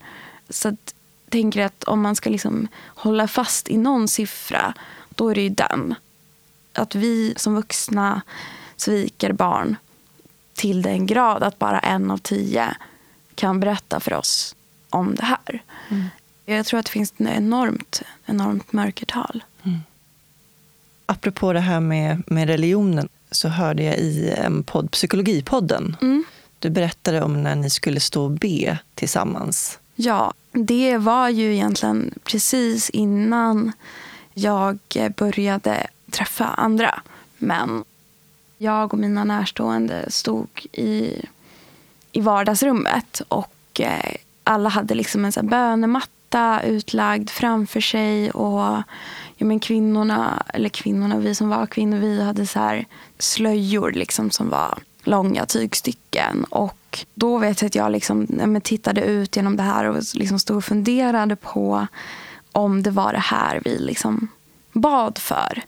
[0.49, 0.95] Så att,
[1.29, 4.73] tänker att om man ska liksom hålla fast i någon siffra,
[5.09, 5.95] då är det ju den.
[6.73, 8.21] Att vi som vuxna
[8.75, 9.75] sviker barn
[10.53, 12.75] till den grad att bara en av tio
[13.35, 14.55] kan berätta för oss
[14.89, 15.63] om det här.
[15.89, 16.09] Mm.
[16.45, 19.43] Jag tror att det finns ett enormt, enormt mörkertal.
[19.63, 19.79] Mm.
[21.05, 25.97] Apropå det här med, med religionen så hörde jag i en podd, Psykologipodden.
[26.01, 26.23] Mm.
[26.59, 29.79] Du berättade om när ni skulle stå och be tillsammans.
[29.95, 33.71] Ja, det var ju egentligen precis innan
[34.33, 34.79] jag
[35.17, 37.01] började träffa andra
[37.37, 37.83] män.
[38.57, 41.25] Jag och mina närstående stod i,
[42.11, 46.12] i vardagsrummet och eh, alla hade liksom en sån bönematta
[46.61, 48.31] utlagd framför sig.
[48.31, 48.83] Och
[49.35, 52.85] ja, men kvinnorna, eller kvinnorna, vi som var kvinnor, vi hade så här
[53.19, 56.43] slöjor liksom som var långa tygstycken.
[56.43, 60.39] Och då vet jag att jag liksom, ja, tittade ut genom det här och liksom
[60.39, 61.87] stod och funderade på
[62.51, 64.27] om det var det här vi liksom
[64.71, 65.61] bad för.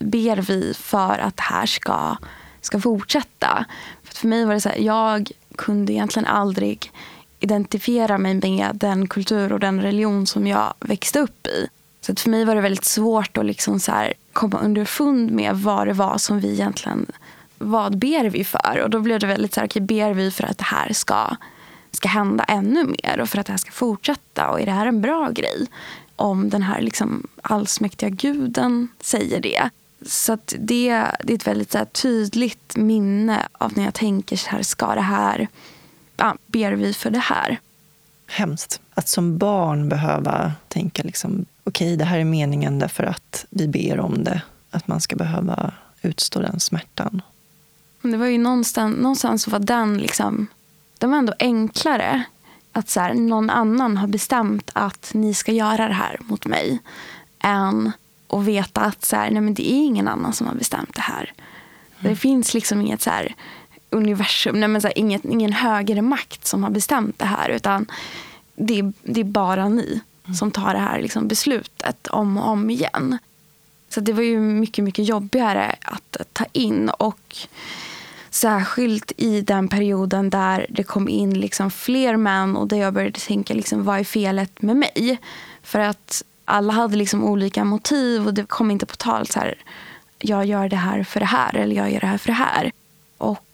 [0.00, 2.16] Ber vi för att det här ska,
[2.60, 3.64] ska fortsätta?
[4.02, 6.92] För, för mig var det så här, jag kunde egentligen aldrig
[7.42, 11.68] identifiera mig med den kultur och den religion som jag växte upp i.
[12.00, 15.86] Så för mig var det väldigt svårt att liksom så här komma underfund med vad
[15.86, 17.06] det var som vi egentligen
[17.62, 18.80] vad ber vi för?
[18.84, 21.36] Och då blev det väldigt så här, okay, ber vi för att det här ska,
[21.90, 24.48] ska hända ännu mer och för att det här ska fortsätta?
[24.48, 25.66] Och är det här en bra grej?
[26.16, 29.70] Om den här liksom allsmäktiga guden säger det.
[30.06, 34.50] Så det, det är ett väldigt så här, tydligt minne av när jag tänker så
[34.50, 35.48] här, ska det här,
[36.46, 37.60] ber vi för det här?
[38.26, 38.80] Hemskt.
[38.94, 43.68] Att som barn behöva tänka liksom, okej, okay, det här är meningen därför att vi
[43.68, 44.42] ber om det.
[44.70, 47.22] Att man ska behöva utstå den smärtan.
[48.02, 50.46] Det var ju någonstans, någonstans var den liksom,
[50.98, 52.24] den var ändå enklare.
[52.72, 56.78] Att så här, någon annan har bestämt att ni ska göra det här mot mig.
[57.38, 57.92] Än
[58.28, 61.00] att veta att så här, nej men det är ingen annan som har bestämt det
[61.00, 61.32] här.
[62.00, 62.12] Mm.
[62.12, 63.34] Det finns liksom inget så här,
[63.92, 67.48] universum, nej men så här, inget, ingen högre makt som har bestämt det här.
[67.48, 67.86] Utan
[68.54, 70.34] det är, det är bara ni mm.
[70.34, 73.18] som tar det här liksom beslutet om och om igen.
[73.88, 76.88] Så det var ju mycket, mycket jobbigare att ta in.
[76.88, 77.36] Och
[78.34, 83.20] Särskilt i den perioden där det kom in liksom fler män och där jag började
[83.20, 85.18] tänka liksom, vad är felet med mig?
[85.62, 89.54] För att alla hade liksom olika motiv och det kom inte på tal så här,
[90.18, 92.72] jag gör det här för det här eller jag gör det här för det här.
[93.18, 93.44] Och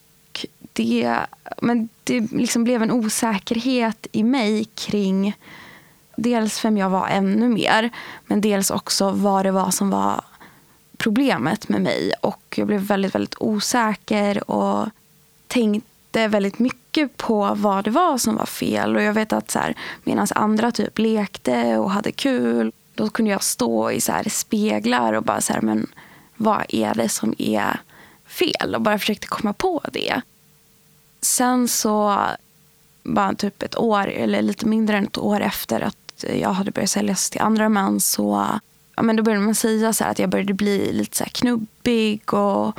[0.78, 1.16] det,
[1.62, 5.36] men det liksom blev en osäkerhet i mig kring
[6.16, 7.90] dels vem jag var ännu mer
[8.26, 10.24] men dels också vad det var som var
[10.96, 12.12] problemet med mig.
[12.20, 14.88] Och jag blev väldigt, väldigt osäker och
[15.46, 18.96] tänkte väldigt mycket på vad det var som var fel.
[18.96, 23.30] Och jag vet att så här, medan andra typ lekte och hade kul, då kunde
[23.30, 25.86] jag stå i så här speglar och bara så här, men
[26.36, 27.80] vad är det som är
[28.26, 28.74] fel?
[28.74, 30.20] Och bara försökte komma på det.
[31.20, 32.18] Sen så,
[33.02, 36.90] bara typ ett år, eller lite mindre än ett år efter att jag hade börjat
[36.90, 38.46] säljas till andra män så
[38.96, 42.78] ja, men då började man säga så att jag började bli lite så knubbig och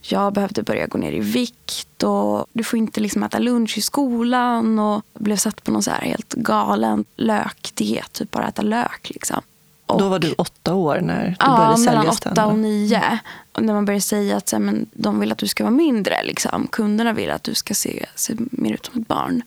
[0.00, 2.02] jag behövde börja gå ner i vikt.
[2.02, 4.78] och Du får inte liksom äta lunch i skolan.
[4.78, 9.10] och blev satt på någon så här helt galen lökdiet, typ bara äta lök.
[9.10, 9.42] Liksom.
[9.86, 13.18] Och, då var du åtta år när du ja, började sälja mellan åtta och nio.
[13.60, 16.24] När man började säga att så här, men, de vill att du ska vara mindre.
[16.24, 16.66] Liksom.
[16.66, 19.42] Kunderna vill att du ska se, se mer ut som ett barn.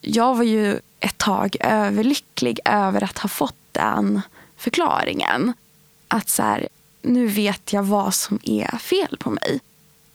[0.00, 4.20] Jag var ju ett tag överlycklig över att ha fått den
[4.56, 5.52] förklaringen.
[6.08, 6.68] Att så här,
[7.02, 9.60] nu vet jag vad som är fel på mig.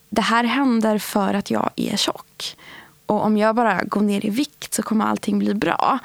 [0.10, 2.58] Det här händer för att jag är tjock.
[3.06, 6.00] Och om jag bara går ner i vikt så kommer allting bli bra.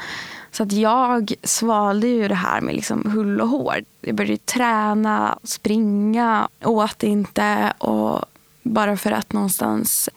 [0.54, 3.84] Så att jag svalde ju det här med liksom hull och hår.
[4.00, 7.72] Jag började träna, springa, åt inte.
[7.78, 8.24] och
[8.62, 10.08] Bara för att någonstans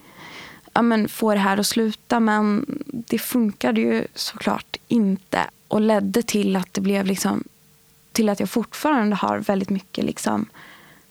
[0.73, 2.19] ja, men, få det här att sluta.
[2.19, 5.39] Men det funkade ju såklart inte.
[5.67, 7.43] Och ledde till att det blev liksom
[8.11, 10.45] till att jag fortfarande har väldigt mycket liksom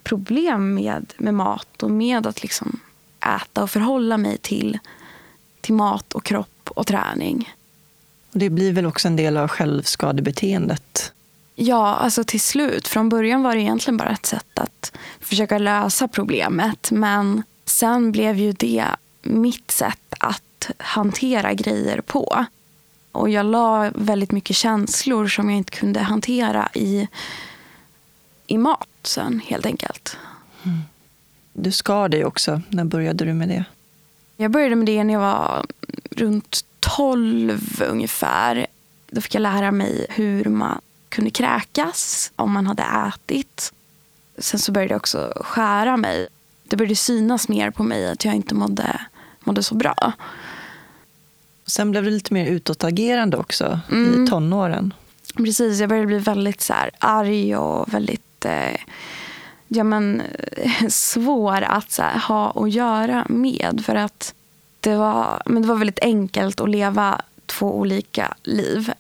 [0.03, 2.81] problem med, med mat och med att liksom
[3.21, 4.79] äta och förhålla mig till,
[5.61, 7.56] till mat och kropp och träning.
[8.39, 11.13] Det blir väl också en del av självskadebeteendet?
[11.55, 12.89] Ja, alltså till slut.
[12.89, 16.91] Från början var det egentligen bara ett sätt att försöka lösa problemet.
[16.91, 18.85] Men sen blev ju det
[19.23, 22.47] mitt sätt att hantera grejer på.
[23.13, 27.09] Och jag la väldigt mycket känslor som jag inte kunde hantera i,
[28.47, 30.17] i mat sen, helt enkelt.
[30.63, 30.79] Mm.
[31.53, 32.63] Du skar dig också.
[32.69, 33.65] När började du med det?
[34.37, 35.67] Jag började med det när jag var
[36.11, 36.65] runt
[36.97, 38.67] 12 ungefär.
[39.11, 43.73] Då fick jag lära mig hur man kunde kräkas om man hade ätit.
[44.39, 46.29] Sen så började jag också skära mig.
[46.65, 49.01] Det började synas mer på mig att jag inte mådde,
[49.41, 50.13] mådde så bra.
[51.67, 54.25] Sen blev du lite mer utåtagerande också mm.
[54.25, 54.95] i tonåren.
[55.37, 58.77] Precis, jag började bli väldigt så här, arg och väldigt eh,
[59.69, 60.23] ja, men,
[60.89, 63.83] svår att här, ha att göra med.
[63.87, 64.35] För att
[64.91, 68.93] det var, men det var väldigt enkelt att leva två olika liv.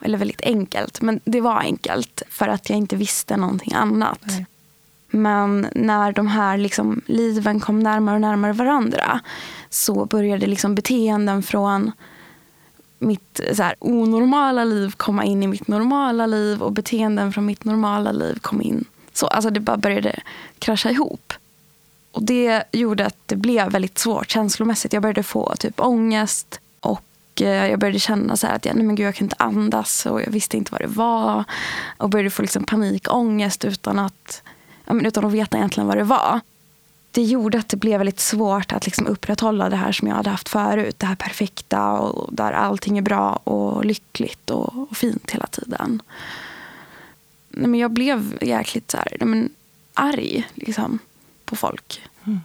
[0.00, 4.24] Eller väldigt enkelt, men det var enkelt för att jag inte visste någonting annat.
[4.26, 4.46] Nej.
[5.10, 9.20] Men när de här liksom, liven kom närmare och närmare varandra
[9.70, 11.92] så började liksom beteenden från
[12.98, 17.64] mitt så här, onormala liv komma in i mitt normala liv och beteenden från mitt
[17.64, 18.84] normala liv kom in.
[19.12, 20.20] Så, alltså det bara började
[20.58, 21.32] krascha ihop.
[22.12, 24.92] Och det gjorde att det blev väldigt svårt känslomässigt.
[24.92, 28.96] Jag började få typ ångest och eh, jag började känna så att jag, nej men
[28.96, 31.44] gud, jag kan inte andas och jag visste inte vad det var.
[31.96, 34.42] Och började få liksom panikångest utan att,
[34.86, 36.40] utan att veta egentligen vad det var.
[37.10, 40.30] Det gjorde att det blev väldigt svårt att liksom upprätthålla det här som jag hade
[40.30, 40.98] haft förut.
[40.98, 46.02] Det här perfekta och där allting är bra och lyckligt och, och fint hela tiden.
[47.48, 49.48] Nej, men jag blev jäkligt så här, nej, men,
[49.94, 50.48] arg.
[50.54, 50.98] Liksom
[51.48, 52.02] på folk.
[52.24, 52.40] Mm.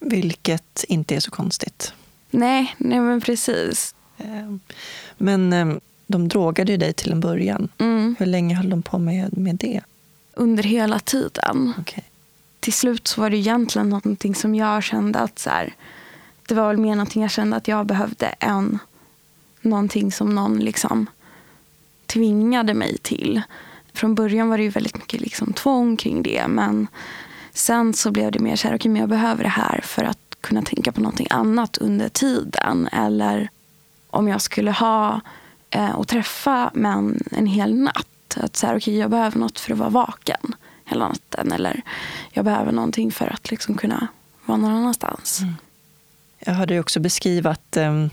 [0.00, 1.92] Vilket inte är så konstigt.
[2.30, 3.94] Nej, nej men precis.
[4.18, 4.60] Ehm,
[5.16, 7.68] men ehm, de drogade ju dig till en början.
[7.78, 8.16] Mm.
[8.18, 9.80] Hur länge höll de på med, med det?
[10.34, 11.74] Under hela tiden.
[11.80, 12.04] Okay.
[12.60, 15.74] Till slut så var det egentligen någonting som jag kände att så här,
[16.48, 18.78] det var väl mer någonting jag kände att jag behövde än
[19.60, 21.06] någonting som någon liksom
[22.06, 23.42] tvingade mig till.
[23.92, 26.86] Från början var det ju väldigt mycket liksom tvång kring det men
[27.58, 30.36] Sen så blev det mer så här, okay, men jag behöver det här för att
[30.40, 32.88] kunna tänka på någonting annat under tiden.
[32.92, 33.48] Eller
[34.10, 35.20] om jag skulle ha
[35.70, 38.36] eh, och träffa män en hel natt.
[38.36, 41.52] Att så här, okay, jag behöver något för att vara vaken hela natten.
[41.52, 41.82] Eller
[42.30, 44.08] jag behöver någonting för att liksom kunna
[44.44, 45.40] vara någon annanstans.
[45.40, 45.54] Mm.
[46.38, 48.10] Jag hörde också beskriva att ehm,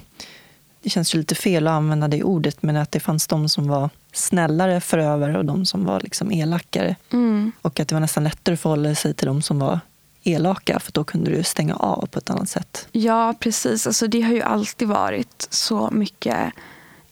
[0.82, 3.68] det känns ju lite fel att använda det ordet, men att det fanns de som
[3.68, 6.96] var snällare förövare och de som var liksom elakare.
[7.12, 7.52] Mm.
[7.62, 9.80] Och att det var nästan lättare att förhålla sig till de som var
[10.24, 12.88] elaka för då kunde du stänga av på ett annat sätt.
[12.92, 13.88] Ja, precis.
[13.88, 16.54] Alltså, det har ju alltid varit så mycket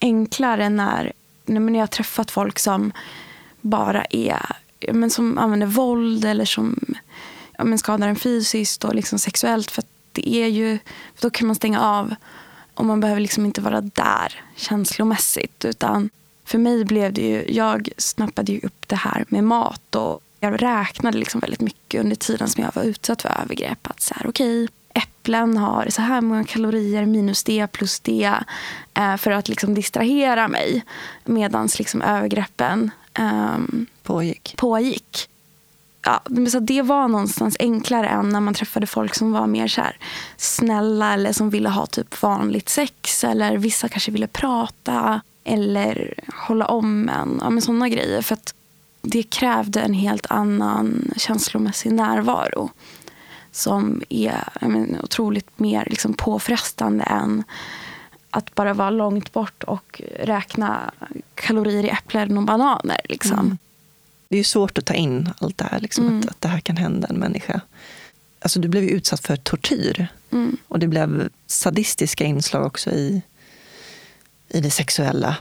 [0.02, 1.14] enklare när,
[1.46, 2.92] när jag har träffat folk som
[3.62, 4.56] bara är
[4.92, 6.80] men som använder våld eller som
[7.58, 9.72] men skadar en fysiskt och liksom sexuellt.
[9.72, 10.80] För det är ju,
[11.20, 12.16] då kan man stänga av
[12.74, 15.66] och man behöver liksom inte vara där känslomässigt.
[15.66, 16.10] Utan
[16.46, 20.62] för mig blev det ju, jag snappade ju upp det här med mat och jag
[20.62, 23.88] räknade liksom väldigt mycket under tiden som jag var utsatt för övergrepp.
[23.88, 28.34] Att så här, okej, okay, äpplen har så här många kalorier minus det plus det.
[28.94, 30.84] Eh, för att liksom distrahera mig
[31.24, 33.58] medan liksom övergreppen eh,
[34.04, 34.54] pågick.
[34.58, 35.30] pågick.
[36.06, 36.22] Ja,
[36.62, 39.98] det var någonstans enklare än när man träffade folk som var mer så här
[40.38, 43.24] snälla eller som ville ha typ vanligt sex.
[43.24, 46.14] Eller vissa kanske ville prata eller
[46.48, 47.40] hålla om en.
[47.42, 48.22] Ja, men sådana grejer.
[48.22, 48.54] För att
[49.02, 52.70] det krävde en helt annan känslomässig närvaro
[53.52, 57.44] som är men, otroligt mer liksom, påfrestande än
[58.30, 60.92] att bara vara långt bort och räkna
[61.36, 63.02] kalorier i äpplen och bananer.
[63.10, 63.40] Liksom.
[63.40, 63.58] Mm.
[64.28, 66.20] Det är svårt att ta in allt det här, liksom, mm.
[66.20, 67.62] att, att det här kan hända en människa.
[68.40, 70.08] Alltså, du blev utsatt för tortyr.
[70.32, 70.58] Mm.
[70.68, 73.22] Och det blev sadistiska inslag också i,
[74.54, 75.36] i det sexuella.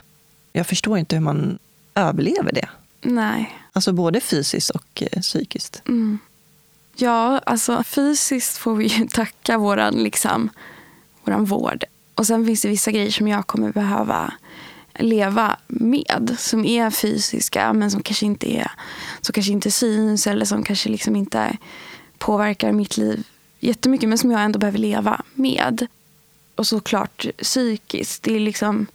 [0.53, 1.59] Jag förstår inte hur man
[1.95, 2.69] överlever det.
[3.01, 3.59] Nej.
[3.73, 5.81] Alltså både fysiskt och eh, psykiskt.
[5.87, 6.19] Mm.
[6.95, 10.49] Ja, alltså fysiskt får vi ju tacka våran, liksom,
[11.23, 11.83] våran vård.
[12.15, 14.33] Och sen finns det vissa grejer som jag kommer behöva
[14.99, 16.35] leva med.
[16.39, 18.71] Som är fysiska men som kanske inte, är,
[19.21, 21.57] som kanske inte syns eller som kanske liksom inte
[22.17, 23.27] påverkar mitt liv
[23.59, 25.87] jättemycket men som jag ändå behöver leva med.
[26.55, 28.23] Och såklart psykiskt.
[28.23, 28.87] Det är liksom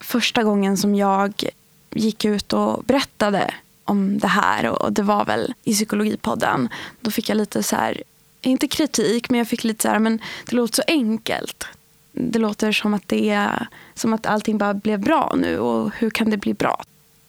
[0.00, 1.44] första gången som jag
[1.90, 3.54] gick ut och berättade
[3.84, 6.68] om det här och det var väl i psykologipodden.
[7.00, 8.02] Då fick jag lite så här
[8.40, 11.66] inte kritik, men jag fick lite så här, men det låter så enkelt.
[12.12, 16.10] Det låter som att, det är, som att allting bara blev bra nu och hur
[16.10, 16.84] kan det bli bra?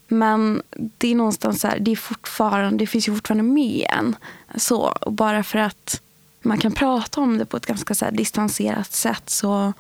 [0.08, 4.16] Men det är någonstans så här, det, är fortfarande, det finns ju fortfarande med en.
[4.56, 6.02] Så, och bara för att
[6.46, 9.74] man kan prata om det på ett ganska så distanserat sätt så,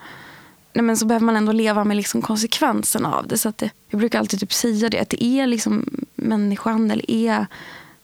[0.73, 3.37] nej men så behöver man ändå leva med liksom konsekvenserna av det.
[3.37, 7.45] Så att det, jag brukar alltid typ säga det, att det är liksom, människohandel är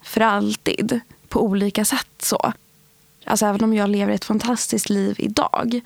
[0.02, 1.00] för alltid
[1.30, 2.22] på olika sätt.
[2.22, 2.54] så.
[3.26, 5.82] Alltså även om jag lever ett fantastiskt liv idag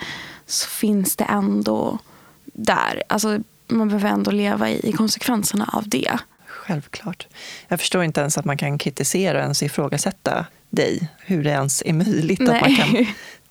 [0.45, 1.99] så finns det ändå
[2.45, 3.03] där.
[3.09, 6.17] Alltså man behöver ändå leva i konsekvenserna av det.
[6.45, 7.27] Självklart.
[7.67, 11.09] Jag förstår inte ens att man kan kritisera och ens ifrågasätta dig.
[11.25, 12.55] Hur det ens är möjligt Nej.
[12.55, 13.05] att man kan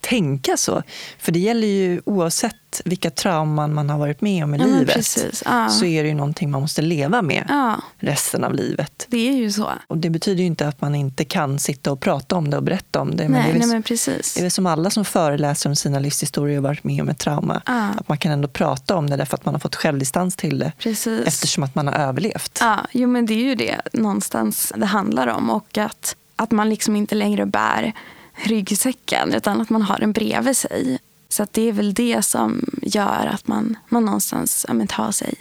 [0.04, 0.82] tänka så.
[1.18, 2.54] För det gäller ju oavsett
[2.84, 5.68] vilka trauman man har varit med om i ja, livet ja.
[5.68, 7.80] så är det ju någonting man måste leva med ja.
[7.98, 9.06] resten av livet.
[9.08, 9.70] Det är ju så.
[9.86, 12.62] Och det betyder ju inte att man inte kan sitta och prata om det och
[12.62, 13.22] berätta om det.
[13.22, 14.34] Men nej, det är nej, men precis.
[14.34, 17.18] Det är väl som alla som föreläser om sina livshistorier och varit med om ett
[17.18, 17.62] trauma.
[17.64, 20.72] Att man kan ändå prata om det därför att man har fått självdistans till det.
[20.78, 21.26] Precis.
[21.26, 22.58] Eftersom att man har överlevt.
[22.60, 25.50] Ja, jo, men det är ju det någonstans det handlar om.
[25.50, 27.92] Och att, att man liksom inte längre bär
[28.34, 30.98] ryggsäcken utan att man har den bredvid sig.
[31.28, 35.34] Så det är väl det som gör att man, man någonstans ja, tar, sig,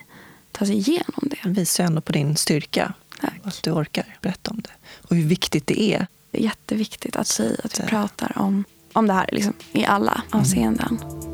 [0.52, 1.38] tar sig igenom det.
[1.44, 2.94] Det visar ändå på din styrka.
[3.22, 3.34] Tack.
[3.44, 4.72] Att du orkar berätta om det.
[5.02, 6.08] Och hur viktigt det är.
[6.32, 8.64] Det är jätteviktigt att, säga att vi pratar om,
[8.94, 11.33] om det här liksom, i alla mm.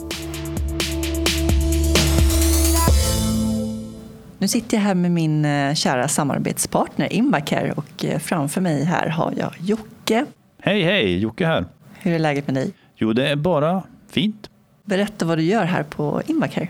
[4.42, 9.08] Nu sitter jag här med min eh, kära samarbetspartner Invacare och eh, framför mig här
[9.08, 10.26] har jag Jocke.
[10.62, 11.20] Hej, hej!
[11.20, 11.66] Jocke här.
[12.00, 12.74] Hur är läget med dig?
[12.96, 14.50] Jo, det är bara fint.
[14.86, 16.68] Berätta vad du gör här på Invacare.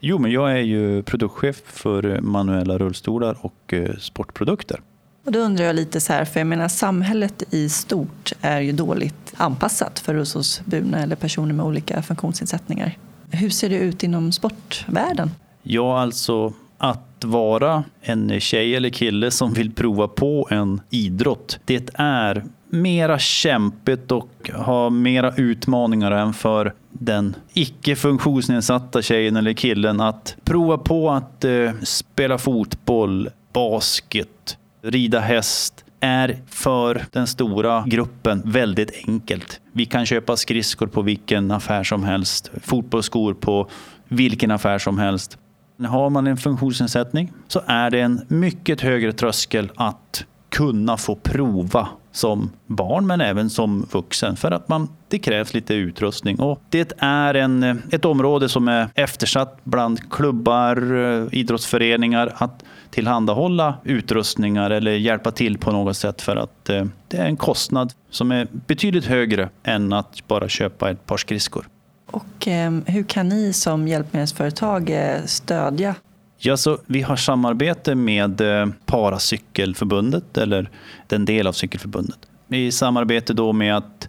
[0.00, 4.80] Jo, men jag är ju produktchef för manuella rullstolar och eh, sportprodukter.
[5.24, 8.72] Och då undrar jag lite så här, för jag menar samhället i stort är ju
[8.72, 12.98] dåligt anpassat för rullstolsburna eller personer med olika funktionsnedsättningar.
[13.30, 15.30] Hur ser det ut inom sportvärlden?
[15.62, 21.90] Ja, alltså att vara en tjej eller kille som vill prova på en idrott, det
[21.94, 30.00] är mera kämpigt och har mera utmaningar än för den icke funktionsnedsatta tjejen eller killen
[30.00, 38.42] att prova på att eh, spela fotboll, basket, rida häst är för den stora gruppen
[38.44, 39.60] väldigt enkelt.
[39.72, 43.68] Vi kan köpa skridskor på vilken affär som helst, fotbollsskor på
[44.08, 45.38] vilken affär som helst.
[45.86, 51.88] Har man en funktionsnedsättning så är det en mycket högre tröskel att kunna få prova
[52.12, 56.40] som barn men även som vuxen för att man, det krävs lite utrustning.
[56.40, 63.74] Och det är en, ett område som är eftersatt bland klubbar, eh, idrottsföreningar att tillhandahålla
[63.84, 68.32] utrustningar eller hjälpa till på något sätt för att eh, det är en kostnad som
[68.32, 71.66] är betydligt högre än att bara köpa ett par skridskor.
[72.10, 75.94] Och eh, hur kan ni som hjälpmedelsföretag eh, stödja
[76.42, 80.70] Ja, så vi har samarbete med eh, Paracykelförbundet, eller
[81.06, 82.18] den del av Cykelförbundet.
[82.48, 84.08] I samarbete då med att,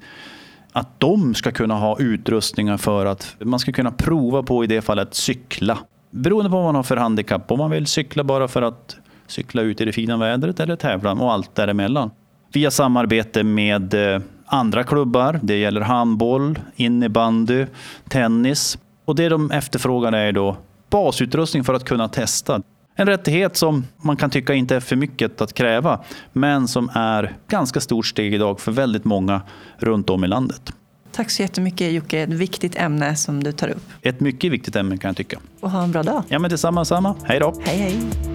[0.72, 4.82] att de ska kunna ha utrustningar för att man ska kunna prova på i det
[4.82, 5.78] fallet cykla.
[6.12, 7.52] Beroende på vad man har för handikapp.
[7.52, 8.98] Om man vill cykla bara för att
[9.28, 12.12] cykla ut i det fina vädret eller tävla och allt däremellan.
[12.54, 14.22] Vi har samarbete med eh,
[14.52, 15.40] andra klubbar.
[15.44, 17.66] Det gäller handboll, innebandy,
[18.10, 18.78] tennis.
[19.06, 20.58] Och det de efterfrågar är då
[20.90, 22.62] basutrustning för att kunna testa.
[22.96, 26.00] En rättighet som man kan tycka inte är för mycket att kräva,
[26.34, 29.42] men som är ganska stort steg idag för väldigt många
[29.78, 30.74] runt om i landet.
[31.12, 33.90] Tack så jättemycket Jocke, ett viktigt ämne som du tar upp.
[34.02, 35.40] Ett mycket viktigt ämne kan jag tycka.
[35.60, 36.24] Och ha en bra dag.
[36.28, 37.16] Ja men detsamma, samma.
[37.24, 37.54] Hej då.
[37.66, 38.31] Hej hej.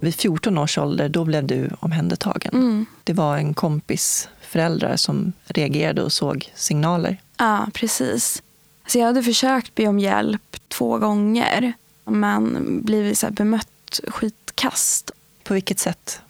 [0.00, 2.54] Vid 14 års ålder då blev du omhändertagen.
[2.54, 2.86] Mm.
[3.04, 7.16] Det var en kompis föräldrar som reagerade och såg signaler.
[7.36, 8.42] Ja, precis.
[8.86, 11.72] Så jag hade försökt be om hjälp två gånger
[12.04, 15.10] men blivit så bemött skitkast.
[15.44, 16.20] På vilket sätt?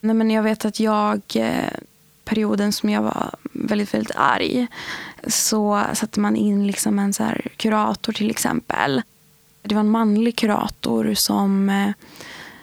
[0.00, 1.72] Nej, men jag vet att jag, eh,
[2.24, 4.66] perioden som jag var väldigt, väldigt arg
[5.26, 7.24] så satte man in liksom en så
[7.56, 9.02] kurator till exempel.
[9.62, 11.90] Det var en manlig kurator som eh,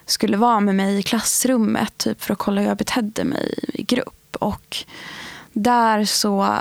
[0.08, 3.84] skulle vara med mig i klassrummet typ för att kolla hur jag betedde mig i
[3.84, 4.36] grupp.
[4.40, 4.78] Och
[5.54, 6.56] där så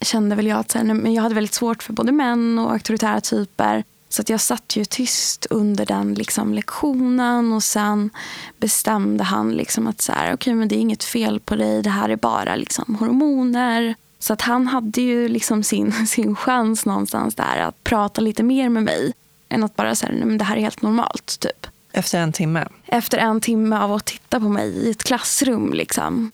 [0.00, 3.84] kände väl jag att men jag hade väldigt svårt för både män och auktoritära typer.
[4.08, 8.10] Så att jag satt ju tyst under den liksom, lektionen och sen
[8.58, 11.90] bestämde han liksom att så här, okay, men det är inget fel på dig, det
[11.90, 13.94] här är bara liksom, hormoner.
[14.18, 18.68] Så att han hade ju liksom sin, sin chans någonstans där att prata lite mer
[18.68, 19.12] med mig
[19.48, 21.40] än att bara säga att det här är helt normalt.
[21.40, 21.66] typ.
[21.92, 22.68] Efter en timme?
[22.86, 25.72] Efter en timme av att titta på mig i ett klassrum.
[25.72, 26.30] Liksom.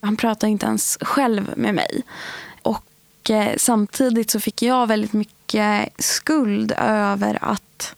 [0.00, 2.02] Han pratade inte ens själv med mig.
[2.62, 7.94] Och eh, samtidigt så fick jag väldigt mycket skuld över att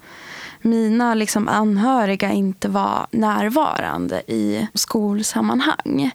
[0.61, 6.11] mina liksom, anhöriga inte var närvarande i skolsammanhang.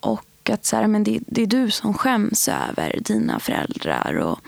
[0.00, 4.16] Och att så här, men det, det, är du som skäms över dina föräldrar.
[4.16, 4.40] Och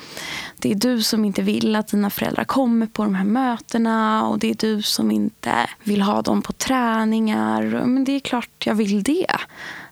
[0.58, 4.28] det är du som inte vill att dina föräldrar kommer på de här mötena.
[4.28, 5.52] Och det är du som inte
[5.84, 7.62] vill ha dem på träningar.
[7.62, 9.36] Men det är klart jag vill det.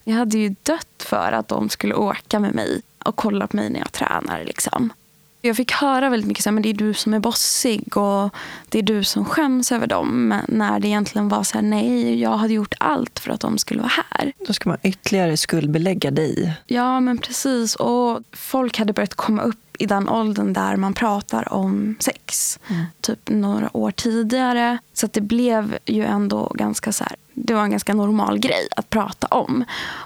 [0.05, 3.71] Jag hade ju dött för att de skulle åka med mig och kolla på mig
[3.71, 4.45] när jag tränar.
[4.45, 4.93] Liksom.
[5.41, 8.35] Jag fick höra väldigt mycket att det är du som är bossig och
[8.69, 10.41] det är du som skäms över dem.
[10.49, 13.81] När det egentligen var så här, nej, jag hade gjort allt för att de skulle
[13.81, 14.33] vara här.
[14.47, 16.57] Då ska man ytterligare skuldbelägga dig.
[16.67, 17.75] Ja, men precis.
[17.75, 22.59] Och folk hade börjat komma upp i den åldern där man pratar om sex.
[22.69, 22.85] Mm.
[23.01, 24.79] Typ några år tidigare.
[24.93, 28.91] Så det blev ju ändå ganska så här, det var en ganska normal grej att
[28.91, 29.65] prata om.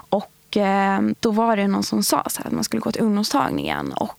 [0.09, 3.01] Och eh, då var det någon som sa så här, att man skulle gå till
[3.01, 3.93] ungdomstagningen.
[3.93, 4.17] Och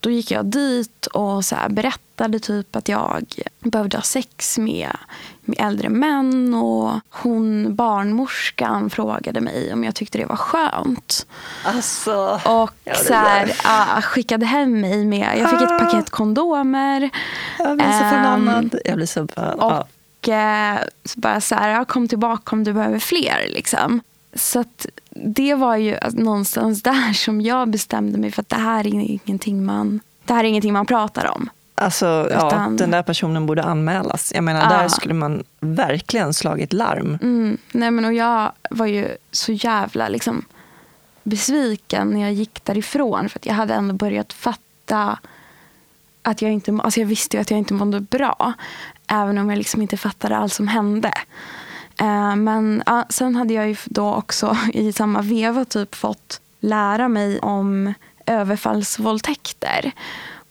[0.00, 3.24] då gick jag dit och så berättade typ att jag
[3.60, 4.96] behövde ha sex med,
[5.40, 6.54] med äldre män.
[6.54, 11.26] Och hon, barnmorskan frågade mig om jag tyckte det var skönt.
[11.64, 15.38] Alltså, och ja, så här, ja, skickade hem mig med...
[15.38, 15.78] Jag fick ett ah.
[15.78, 17.10] paket kondomer.
[17.58, 18.78] Jag blir så förbannad.
[18.84, 22.98] Jag blir så bara, och eh, så bara så här, kom tillbaka om du behöver
[22.98, 23.48] fler.
[23.48, 24.00] Liksom.
[24.34, 24.64] Så
[25.10, 29.64] det var ju någonstans där som jag bestämde mig för att det här är ingenting
[29.64, 31.50] man, det här är ingenting man pratar om.
[31.74, 34.32] Alltså, Utan, ja, den där personen borde anmälas.
[34.34, 34.68] Jag menar, ja.
[34.68, 37.18] där skulle man verkligen slagit larm.
[37.22, 40.44] Mm, nej, men och jag var ju så jävla liksom,
[41.22, 43.28] besviken när jag gick därifrån.
[43.28, 45.18] För att jag hade ändå börjat fatta
[46.22, 48.52] att jag inte, alltså jag visste ju att jag inte mådde bra.
[49.06, 51.12] Även om jag liksom inte fattade allt som hände.
[52.00, 57.08] Eh, men ja, sen hade jag ju då också i samma veva typ fått lära
[57.08, 57.94] mig om
[58.26, 59.92] överfallsvåldtäkter.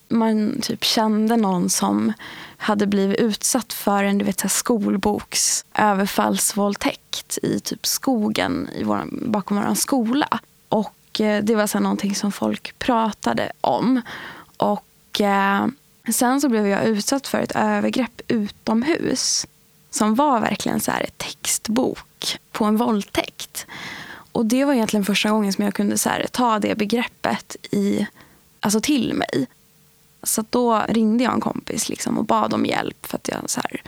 [0.07, 2.13] Man typ kände någon som
[2.57, 9.03] hade blivit utsatt för en du vet, så skolboks överfallsvåldtäkt i typ skogen i vår,
[9.11, 10.39] bakom vår skola.
[10.69, 14.01] Och eh, det var så någonting som folk pratade om.
[14.57, 15.67] Och eh,
[16.13, 19.47] sen så blev jag utsatt för ett övergrepp utomhus
[19.89, 23.65] som var verkligen så här ett textbok på en våldtäkt.
[24.31, 28.07] Och det var egentligen första gången som jag kunde så här, ta det begreppet i,
[28.59, 29.47] alltså till mig.
[30.23, 33.05] Så då ringde jag en kompis liksom och bad om hjälp.
[33.05, 33.81] för att jag så här,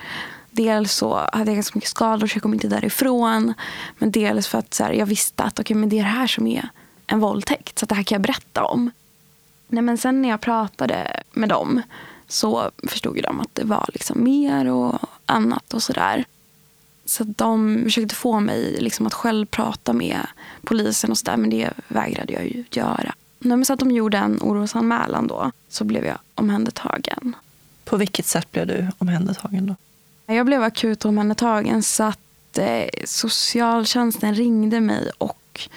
[0.52, 3.54] Dels så hade jag ganska mycket skador så jag kom inte därifrån.
[3.98, 6.28] Men dels för att så här, jag visste att okay, men det är det här
[6.28, 6.70] som är
[7.08, 7.80] en våldtäkt.
[7.80, 8.92] Så det här kan jag berätta om.
[9.68, 11.82] Nej, men sen när jag pratade med dem
[12.28, 16.26] så förstod de att det var liksom mer och annat och sådär.
[17.06, 20.28] Så de försökte få mig liksom att själv prata med
[20.62, 23.16] polisen och sådär men det vägrade jag ju göra.
[23.40, 27.36] Men så att de gjorde en orosanmälan då så blev jag omhändertagen.
[27.84, 29.76] På vilket sätt blev du omhändertagen då?
[30.34, 35.70] Jag blev akut omhändertagen så att eh, socialtjänsten ringde mig och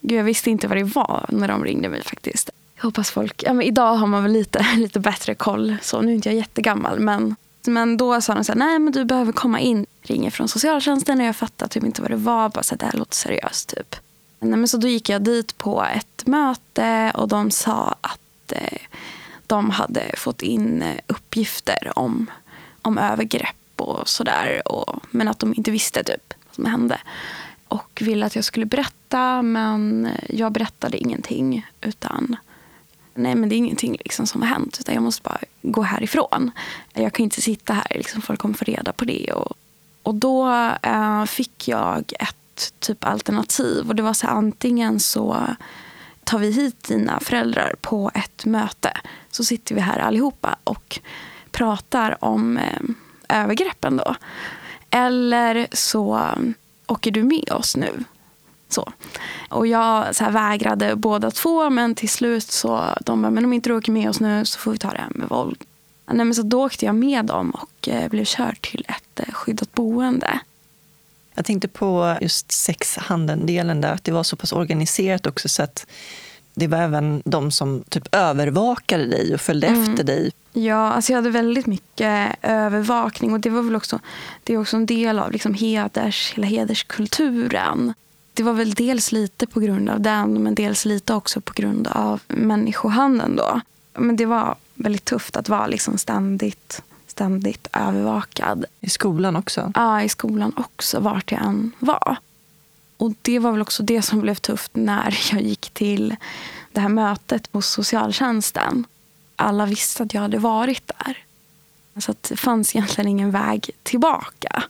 [0.00, 2.50] gud, jag visste inte vad det var när de ringde mig faktiskt.
[2.76, 5.76] Jag hoppas folk, ja, men idag har man väl lite, lite bättre koll.
[5.82, 7.36] Så nu är inte jag jättegammal men,
[7.66, 9.86] men då sa de så här, nej men du behöver komma in.
[10.02, 12.48] Ringer från socialtjänsten och jag fattade typ inte vad det var.
[12.48, 13.96] Bara så här, det här låter seriöst typ.
[14.40, 18.78] Nej, men så då gick jag dit på ett möte och de sa att eh,
[19.46, 22.26] de hade fått in eh, uppgifter om,
[22.82, 24.62] om övergrepp och sådär.
[25.10, 26.98] Men att de inte visste typ vad som hände.
[27.68, 31.66] Och ville att jag skulle berätta men jag berättade ingenting.
[31.80, 32.36] Utan
[33.14, 36.50] nej men det är ingenting liksom som har hänt utan jag måste bara gå härifrån.
[36.92, 39.32] Jag kan inte sitta här, liksom, folk kommer få reda på det.
[39.32, 39.56] Och,
[40.02, 40.48] och då
[40.82, 45.46] eh, fick jag ett typ alternativ och det var så här, antingen så
[46.24, 48.92] tar vi hit dina föräldrar på ett möte
[49.30, 51.00] så sitter vi här allihopa och
[51.50, 52.80] pratar om eh,
[53.28, 54.14] övergreppen då.
[54.90, 56.38] Eller så eh,
[56.86, 58.04] åker du med oss nu
[58.72, 58.92] så.
[59.48, 63.70] Och jag så vägrade båda två men till slut så de bara, men om inte
[63.70, 65.64] du åker med oss nu så får vi ta det här med våld.
[66.06, 69.32] Nej, men så då åkte jag med dem och eh, blev körd till ett eh,
[69.34, 70.40] skyddat boende.
[71.34, 75.86] Jag tänkte på just sexhandeln-delen där, att det var så pass organiserat också så att
[76.54, 79.82] det var även de som typ övervakade dig och följde mm.
[79.82, 80.30] efter dig.
[80.52, 84.00] Ja, alltså jag hade väldigt mycket övervakning och det var väl också,
[84.44, 87.94] det är också en del av liksom heders, hela hederskulturen
[88.34, 91.86] det var väl dels lite på grund av den men dels lite också på grund
[91.86, 93.36] av människohandeln.
[93.36, 93.60] Då.
[93.94, 98.64] Men det var väldigt tufft att vara liksom ständigt, ständigt övervakad.
[98.80, 99.72] I skolan också?
[99.74, 102.16] Ja, i skolan också, vart jag än var.
[102.96, 106.16] Och det var väl också det som blev tufft när jag gick till
[106.72, 108.86] det här mötet hos socialtjänsten.
[109.36, 111.18] Alla visste att jag hade varit där.
[112.00, 114.62] Så att det fanns egentligen ingen väg tillbaka.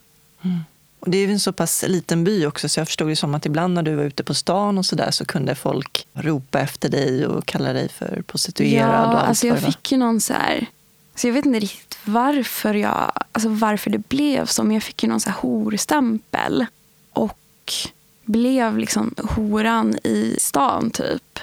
[0.43, 0.61] Mm.
[1.03, 3.47] Och det är en så pass liten by också, så jag förstod det som att
[3.47, 6.89] ibland när du var ute på stan och så där så kunde folk ropa efter
[6.89, 8.91] dig och kalla dig för prostituerad.
[8.91, 10.67] Ja, och allt alltså jag fick ju någon så här...
[11.15, 15.03] Så jag vet inte riktigt varför, jag, alltså varför det blev så, men jag fick
[15.03, 16.67] ju någon så här horstämpel.
[17.13, 17.73] Och
[18.25, 21.39] blev liksom horan i stan, typ.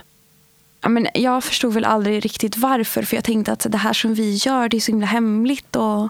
[0.81, 4.13] Ja, men jag förstod väl aldrig riktigt varför, för jag tänkte att det här som
[4.13, 6.09] vi gör det är så himla hemligt och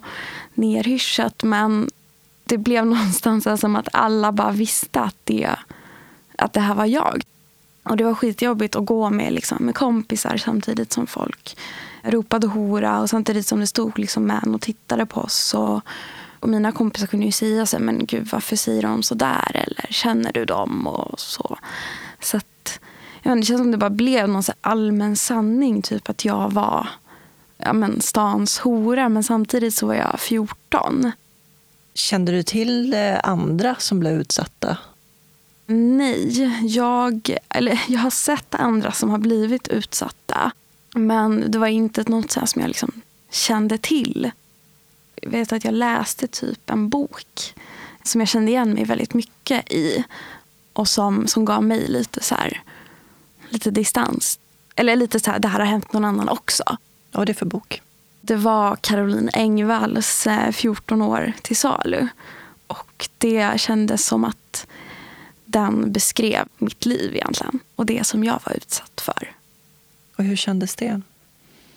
[0.53, 1.43] nerhyschat.
[1.43, 1.89] Men
[2.49, 5.55] det blev någonstans som att alla bara visste att det,
[6.35, 7.23] att det här var jag.
[7.83, 11.57] Och det var skitjobbigt att gå med, liksom, med kompisar samtidigt som folk
[12.03, 15.53] ropade hora och samtidigt som det stod liksom män och tittade på oss.
[15.53, 15.81] Och,
[16.39, 19.51] och mina kompisar kunde ju säga så här, men gud varför säger de så där?
[19.53, 20.87] Eller känner du dem?
[20.87, 21.57] Och så.
[22.19, 22.79] Så att,
[23.21, 25.81] ja, det känns som det bara blev någon så allmän sanning.
[25.81, 26.87] Typ att jag var
[27.57, 29.09] ja, men stans hora.
[29.09, 31.11] Men samtidigt så var jag 14.
[31.93, 34.77] Kände du till eh, andra som blev utsatta?
[35.65, 40.51] Nej, jag, eller jag har sett andra som har blivit utsatta.
[40.95, 44.31] Men det var inte något så som jag liksom kände till.
[45.15, 47.53] Jag vet att jag läste typ en bok
[48.03, 50.03] som jag kände igen mig väldigt mycket i.
[50.73, 52.61] Och som, som gav mig lite så här,
[53.49, 54.39] lite distans.
[54.75, 56.63] Eller lite så här, det här har hänt någon annan också.
[57.11, 57.81] Vad var det för bok?
[58.21, 62.07] Det var Caroline Engvalls eh, 14 år till salu.
[62.67, 64.67] Och det kändes som att
[65.45, 67.59] den beskrev mitt liv egentligen.
[67.75, 69.31] Och det som jag var utsatt för.
[70.15, 71.01] Och hur kändes det?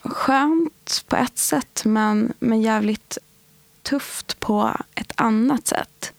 [0.02, 3.18] Skönt på ett sätt men, men jävligt
[3.82, 6.12] tufft på ett annat sätt.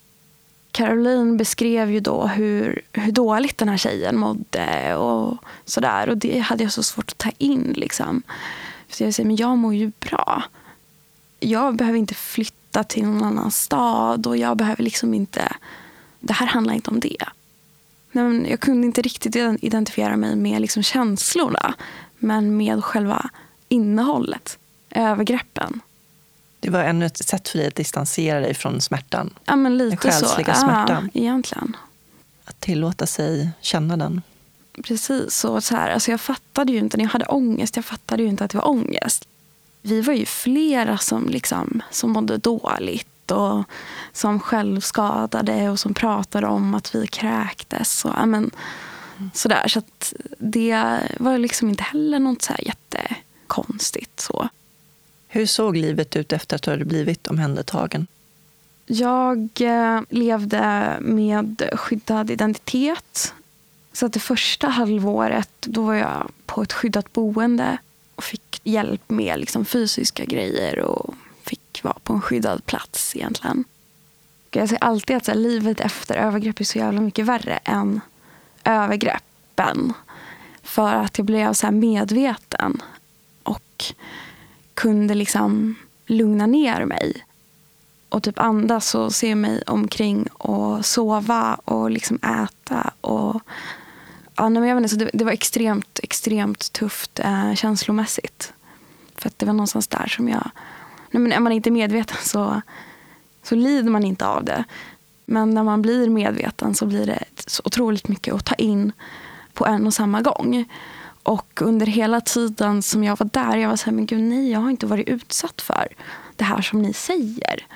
[0.72, 6.10] Caroline beskrev ju då hur, hur dåligt den här tjejen mådde och sådär.
[6.10, 7.74] Och det hade jag så svårt att ta in.
[7.78, 8.24] Liksom.
[8.94, 10.44] Så jag säger, men jag mår ju bra.
[11.40, 15.54] Jag behöver inte flytta till någon annan stad och jag behöver liksom inte...
[16.20, 17.26] Det här handlar inte om det.
[18.12, 21.74] Men jag kunde inte riktigt identifiera mig med liksom känslorna
[22.18, 23.30] men med själva
[23.70, 24.58] innehållet,
[24.92, 25.82] övergreppen.
[26.60, 29.34] Det var ännu ett sätt för dig att distansera dig från smärtan.
[29.46, 30.62] Ja, men lite Den själsliga så.
[30.62, 31.10] smärtan.
[31.14, 31.78] Ja, egentligen.
[32.46, 34.22] Att tillåta sig känna den.
[34.82, 35.46] Precis.
[35.46, 38.30] Och så här, alltså jag fattade ju inte, när jag hade ångest, jag fattade ju
[38.30, 39.28] inte att det var ångest.
[39.82, 43.64] Vi var ju flera som, liksom, som mådde dåligt och
[44.14, 48.06] som självskadade och som pratade om att vi kräktes.
[48.06, 48.52] Och, ja, men,
[49.34, 49.68] sådär.
[49.68, 54.20] Så att det var liksom inte heller något så här jättekonstigt.
[54.20, 54.50] Så.
[55.28, 58.08] Hur såg livet ut efter att du hade blivit omhändertagen?
[58.86, 63.34] Jag eh, levde med skyddad identitet.
[63.94, 67.78] Så att det första halvåret då var jag på ett skyddat boende
[68.16, 71.14] och fick hjälp med liksom fysiska grejer och
[71.44, 73.64] fick vara på en skyddad plats egentligen.
[74.52, 78.02] Jag säger alltid att så här, livet efter övergrepp är så jävla mycket värre än
[78.64, 79.94] övergreppen.
[80.64, 82.82] För att jag blev så medveten
[83.44, 83.84] och
[84.74, 85.76] kunde liksom
[86.06, 87.26] lugna ner mig.
[88.10, 92.94] Och typ andas och se mig omkring och sova och liksom äta.
[93.02, 93.42] Och,
[94.36, 98.54] ja, men jag vet inte, så det, det var extremt, extremt tufft eh, känslomässigt.
[99.16, 100.52] För att det var någonstans där som jag...
[101.12, 102.62] Nej, men är man inte medveten så,
[103.44, 104.64] så lider man inte av det.
[105.26, 108.92] Men när man blir medveten så blir det så otroligt mycket att ta in
[109.54, 110.66] på en och samma gång.
[111.24, 114.52] Och under hela tiden som jag var där, jag var så här, men gud nej,
[114.52, 115.88] jag har inte varit utsatt för
[116.36, 117.68] det här som ni säger.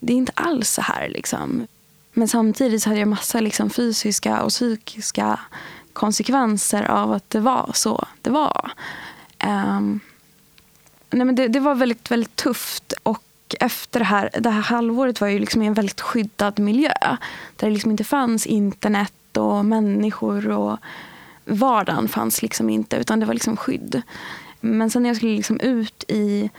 [0.00, 1.66] Det är inte alls så här liksom.
[2.12, 5.40] Men samtidigt så hade jag massa liksom, fysiska och psykiska
[5.94, 8.70] konsekvenser av att det var så det var.
[9.44, 10.00] Um,
[11.10, 12.92] nej men det, det, var väldigt, väldigt tufft.
[13.02, 13.22] Och
[13.60, 16.92] efter det här, det här halvåret var jag liksom i en väldigt skyddad miljö.
[17.56, 20.78] Där det liksom inte fanns internet och människor och
[21.44, 24.02] vardagen fanns liksom inte, utan det var liksom skydd.
[24.60, 26.50] Men sen när jag skulle liksom ut i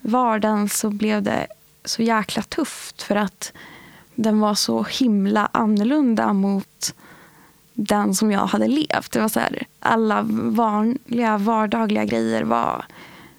[0.00, 1.46] vardagen så blev det
[1.84, 3.52] så jäkla tufft för att
[4.14, 6.94] den var så himla annorlunda mot
[7.80, 9.12] den som jag hade levt.
[9.12, 12.84] Det var så här, alla vanliga vardagliga grejer var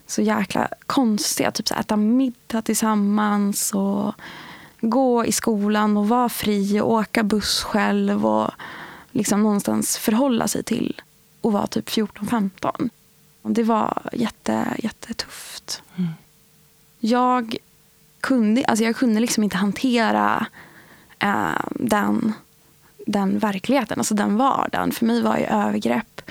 [0.08, 1.52] så jäkla konstiga.
[1.52, 4.14] Typ så här, äta middag tillsammans och
[4.82, 8.26] gå i skolan och vara fri och åka buss själv.
[8.26, 8.52] och
[9.12, 11.02] liksom någonstans förhålla sig till
[11.44, 12.90] att vara typ 14-15.
[13.44, 15.84] Det var jätte, jättetufft.
[15.96, 16.10] Mm.
[17.00, 17.56] Jag
[18.22, 20.46] kunde, alltså jag kunde liksom inte hantera
[21.20, 22.34] eh, den
[23.06, 24.92] den verkligheten, alltså den vardagen.
[24.92, 26.22] För mig var ju övergrepp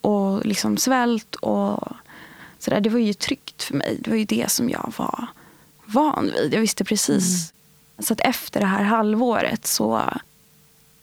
[0.00, 1.88] och liksom svält och
[2.58, 2.80] sådär.
[2.80, 3.98] Det var ju tryggt för mig.
[4.00, 5.26] Det var ju det som jag var
[5.84, 6.54] van vid.
[6.54, 7.52] Jag visste precis.
[7.52, 8.04] Mm.
[8.04, 10.02] Så att efter det här halvåret så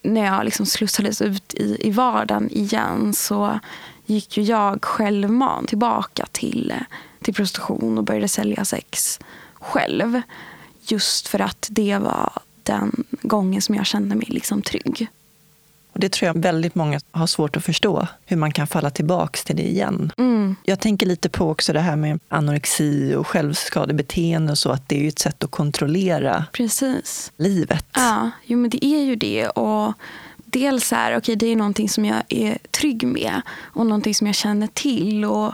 [0.02, 3.60] när jag liksom slussades ut i, i vardagen igen så
[4.06, 6.74] gick ju jag självmant tillbaka till,
[7.22, 9.20] till prostitution och började sälja sex
[9.54, 10.22] själv.
[10.82, 12.32] Just för att det var
[12.68, 15.08] den gången som jag kände mig liksom trygg.
[15.94, 19.40] Och Det tror jag väldigt många har svårt att förstå, hur man kan falla tillbaka
[19.46, 20.12] till det igen.
[20.18, 20.56] Mm.
[20.64, 25.04] Jag tänker lite på också det här med anorexi och självskadebeteende och så, att det
[25.04, 27.32] är ett sätt att kontrollera Precis.
[27.38, 27.86] livet.
[27.94, 29.48] Ja, jo, men det är ju det.
[29.48, 29.94] Och
[30.46, 34.36] dels är okay, det är någonting som jag är trygg med och någonting som jag
[34.36, 35.26] känner till.
[35.26, 35.54] Och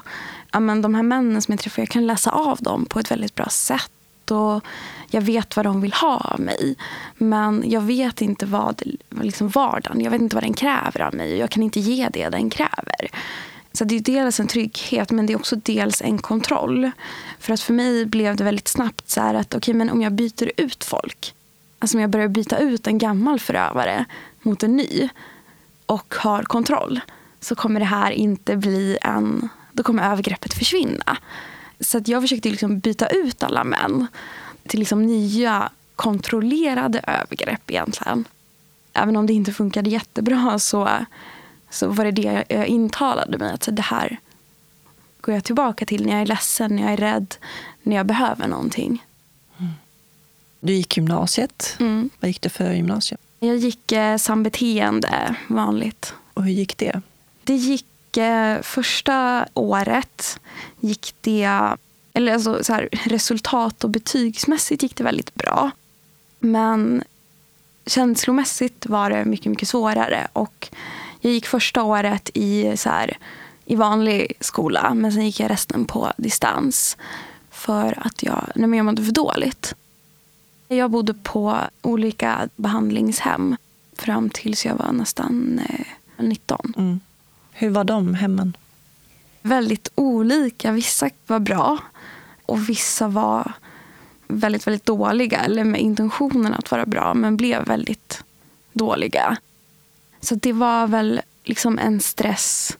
[0.51, 3.11] ja, men De här männen som jag träffar, jag kan läsa av dem på ett
[3.11, 3.91] väldigt bra sätt.
[4.31, 4.63] Och
[5.07, 6.75] jag vet vad de vill ha av mig.
[7.17, 8.81] Men jag vet inte vad
[9.21, 11.37] liksom vardagen, jag vet inte vad den kräver av mig.
[11.37, 13.09] Jag kan inte ge det den kräver.
[13.73, 16.91] Så det är dels en trygghet men det är också dels en kontroll.
[17.39, 20.13] För att för mig blev det väldigt snabbt så här att okay, men om jag
[20.13, 21.33] byter ut folk.
[21.79, 24.05] Alltså om jag börjar byta ut en gammal förövare
[24.41, 25.09] mot en ny
[25.85, 26.99] och har kontroll
[27.39, 29.49] så kommer det här inte bli en...
[29.71, 31.17] Då kommer övergreppet försvinna.
[31.83, 34.07] Så att jag försökte liksom byta ut alla män
[34.67, 38.25] till liksom nya kontrollerade övergrepp egentligen.
[38.93, 40.89] Även om det inte funkade jättebra så,
[41.69, 43.53] så var det det jag intalade mig.
[43.53, 44.19] Att det här
[45.21, 47.35] går jag tillbaka till när jag är ledsen, när jag är rädd,
[47.83, 49.05] när jag behöver någonting.
[49.57, 49.71] Mm.
[50.59, 51.75] Du gick gymnasiet.
[51.79, 52.09] Mm.
[52.19, 53.17] Vad gick det för gymnasium?
[53.39, 56.13] Jag gick eh, sambeteende, vanligt.
[56.33, 57.01] Och hur gick det?
[57.43, 60.39] Det gick eh, första året
[60.83, 61.77] gick det
[62.13, 65.71] eller alltså så här, resultat och betygsmässigt gick det väldigt bra.
[66.39, 67.03] Men
[67.85, 70.27] känslomässigt var det mycket, mycket svårare.
[70.33, 70.69] Och
[71.21, 73.17] jag gick första året i, så här,
[73.65, 76.97] i vanlig skola men sen gick jag resten på distans.
[77.51, 79.73] För att jag, nej men jag mådde för dåligt.
[80.67, 83.55] Jag bodde på olika behandlingshem
[83.97, 86.73] fram tills jag var nästan eh, 19.
[86.77, 86.99] Mm.
[87.51, 88.57] Hur var de hemmen?
[89.43, 90.71] Väldigt olika.
[90.71, 91.77] Vissa var bra
[92.45, 93.53] och vissa var
[94.27, 95.39] väldigt, väldigt dåliga.
[95.39, 98.23] Eller med intentionen att vara bra, men blev väldigt
[98.73, 99.37] dåliga.
[100.21, 102.77] Så det var väl liksom en stress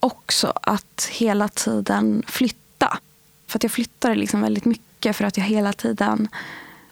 [0.00, 2.98] också att hela tiden flytta.
[3.46, 6.28] För att jag flyttade liksom väldigt mycket för att jag hela tiden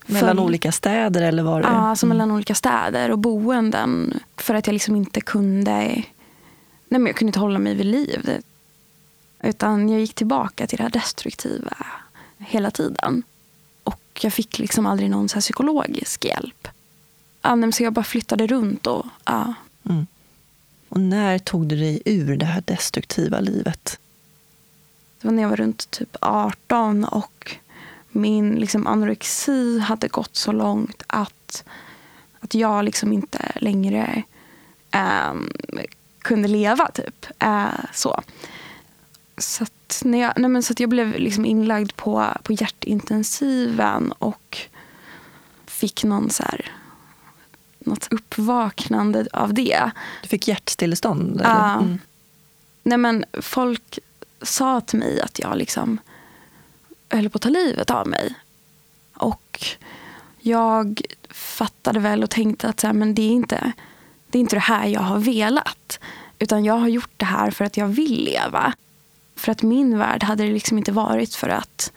[0.07, 0.45] Mellan föll...
[0.45, 1.69] olika städer eller var det?
[1.69, 2.17] Ja, alltså mm.
[2.17, 4.21] mellan olika städer och boenden.
[4.37, 5.73] För att jag liksom inte kunde...
[5.73, 6.05] Nej,
[6.89, 8.43] men jag kunde inte hålla mig vid liv.
[9.43, 11.77] Utan jag gick tillbaka till det här destruktiva
[12.39, 13.23] hela tiden.
[13.85, 16.69] Och jag fick liksom aldrig någon så psykologisk hjälp.
[17.43, 18.87] Ja, så jag bara flyttade runt.
[18.87, 19.55] Och, ja.
[19.89, 20.07] Mm.
[20.89, 23.99] och när tog du dig ur det här destruktiva livet?
[25.21, 27.57] Det var när jag var runt typ 18 och
[28.09, 31.65] min liksom, anorexi hade gått så långt att,
[32.41, 34.23] att jag liksom inte längre
[34.91, 35.35] äh,
[36.19, 36.91] kunde leva.
[36.91, 37.27] typ.
[37.39, 38.23] Äh, så.
[39.39, 44.13] Så att, när jag, nej men så att jag blev liksom inlagd på, på hjärtintensiven
[44.13, 44.59] och
[45.67, 46.73] fick någon så här,
[47.79, 49.91] något uppvaknande av det.
[50.23, 51.41] Du fick hjärtstillestånd?
[51.45, 51.73] Ja.
[51.73, 51.99] Mm.
[52.83, 53.99] Nej men folk
[54.43, 55.99] sa till mig att jag liksom
[57.11, 58.35] höll på att ta livet av mig.
[59.15, 59.67] Och
[60.39, 63.73] jag fattade väl och tänkte att så här, men det, är inte,
[64.31, 66.01] det är inte det här jag har velat.
[66.39, 68.75] Utan jag har gjort det här för att jag vill leva.
[69.43, 71.93] För att min värld hade det liksom inte varit för att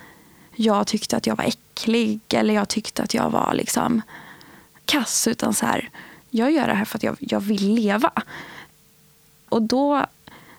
[0.56, 4.02] jag tyckte att jag var äcklig eller jag tyckte att jag var liksom
[4.86, 5.28] kass.
[5.28, 5.90] Utan så här,
[6.30, 8.12] jag gör det här för att jag, jag vill leva.
[9.50, 10.06] Och då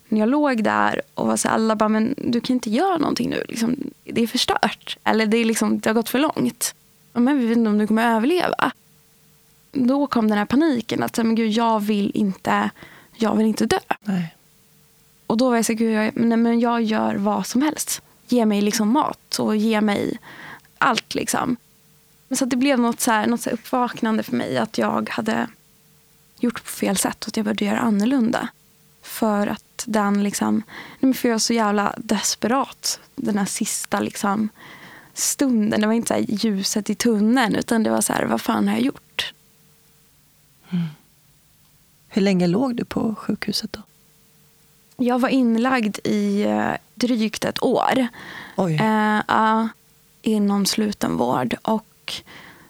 [0.08, 2.98] när jag låg där och var så här, alla bara, men du kan inte göra
[2.98, 3.44] någonting nu.
[3.48, 4.98] Liksom, det är förstört.
[5.04, 6.74] Eller det, är liksom, det har gått för långt.
[7.12, 8.72] Men vi vet inte om du kommer överleva.
[9.72, 11.02] Då kom den här paniken.
[11.02, 12.70] att men gud, jag vill inte,
[13.16, 13.78] jag vill inte dö.
[14.00, 14.35] Nej.
[15.26, 18.02] Och då var jag så gud, jag, nej, men jag gör vad som helst.
[18.28, 20.18] Ge mig liksom mat och ge mig
[20.78, 21.14] allt.
[21.14, 21.56] liksom.
[22.30, 25.48] så det blev något, så här, något så uppvaknande för mig att jag hade
[26.40, 28.48] gjort på fel sätt och att jag började göra annorlunda.
[29.02, 30.62] För att den liksom,
[31.00, 34.48] för jag var så jävla desperat den här sista liksom,
[35.14, 35.80] stunden.
[35.80, 38.74] Det var inte så ljuset i tunneln utan det var så här, vad fan har
[38.74, 39.34] jag gjort?
[40.70, 40.84] Mm.
[42.08, 43.80] Hur länge låg du på sjukhuset då?
[44.96, 48.06] Jag var inlagd i eh, drygt ett år.
[48.56, 48.74] Oj.
[48.74, 49.66] Eh,
[50.22, 51.56] inom slutenvård.
[51.62, 52.12] Och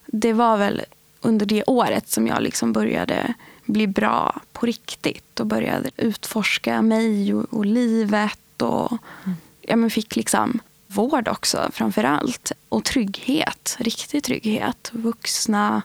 [0.06, 0.82] det var väl
[1.20, 7.34] under det året som jag liksom började bli bra på riktigt och började utforska mig
[7.34, 8.62] och, och livet.
[8.62, 8.92] Och
[9.24, 9.36] mm.
[9.60, 12.52] ja, men fick liksom vård också framför allt.
[12.68, 14.90] Och trygghet, riktig trygghet.
[14.92, 15.82] Vuxna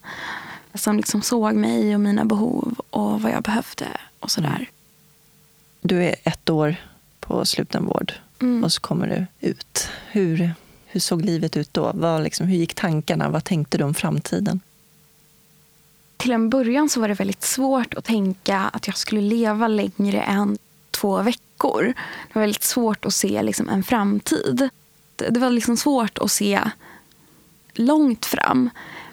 [0.73, 3.87] som liksom såg mig och mina behov och vad jag behövde
[4.19, 4.69] och sådär.
[5.81, 6.75] Du är ett år
[7.19, 8.63] på slutenvård mm.
[8.63, 9.89] och så kommer du ut.
[10.11, 10.53] Hur,
[10.85, 11.91] hur såg livet ut då?
[11.93, 13.29] Vad liksom, hur gick tankarna?
[13.29, 14.59] Vad tänkte du om framtiden?
[16.17, 20.21] Till en början så var det väldigt svårt att tänka att jag skulle leva längre
[20.21, 20.57] än
[20.91, 21.83] två veckor.
[22.27, 24.69] Det var väldigt svårt att se liksom en framtid.
[25.15, 26.61] Det var liksom svårt att se
[27.73, 28.69] långt fram.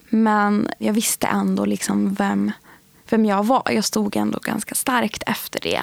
[0.08, 2.52] Men jag visste ändå liksom vem,
[3.10, 3.62] vem jag var.
[3.70, 5.82] Jag stod ändå ganska starkt efter det.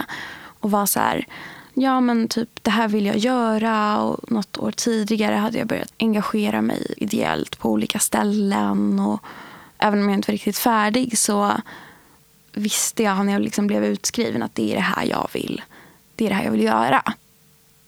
[0.65, 1.25] Och var så här,
[1.73, 4.01] ja men typ det här vill jag göra.
[4.01, 8.99] Och något år tidigare hade jag börjat engagera mig ideellt på olika ställen.
[8.99, 9.23] Och
[9.77, 11.51] även om jag inte var riktigt färdig så
[12.53, 15.61] visste jag när jag liksom blev utskriven att det är det här jag vill.
[16.15, 17.03] Det är det här jag vill göra.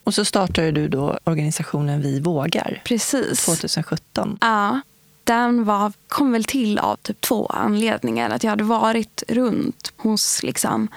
[0.04, 2.82] Och så startade du då organisationen Vi vågar.
[2.86, 3.46] Precis.
[3.46, 4.38] 2017.
[4.42, 4.82] Ja.
[5.24, 8.30] Den var, kom väl till av typ två anledningar.
[8.30, 10.88] Att jag hade varit runt hos liksom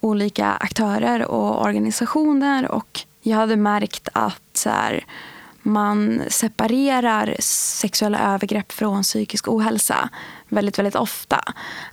[0.00, 5.04] olika aktörer och organisationer och jag hade märkt att så här,
[5.62, 10.08] man separerar sexuella övergrepp från psykisk ohälsa
[10.48, 11.40] väldigt, väldigt ofta.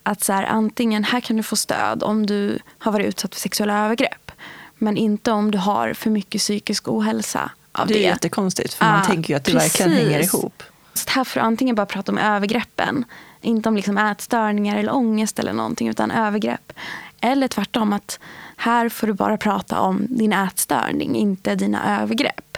[0.03, 3.41] Att så här, antingen här kan du få stöd om du har varit utsatt för
[3.41, 4.31] sexuella övergrepp.
[4.77, 7.51] Men inte om du har för mycket psykisk ohälsa.
[7.71, 8.03] Av det är det.
[8.03, 9.81] jättekonstigt för man tänker ju att det precis.
[9.81, 10.63] verkligen hänger ihop.
[10.93, 13.05] Så här får du antingen bara prata om övergreppen.
[13.41, 16.73] Inte om liksom ätstörningar eller ångest eller någonting utan övergrepp.
[17.21, 18.19] Eller tvärtom att
[18.57, 22.57] här får du bara prata om din ätstörning, inte dina övergrepp.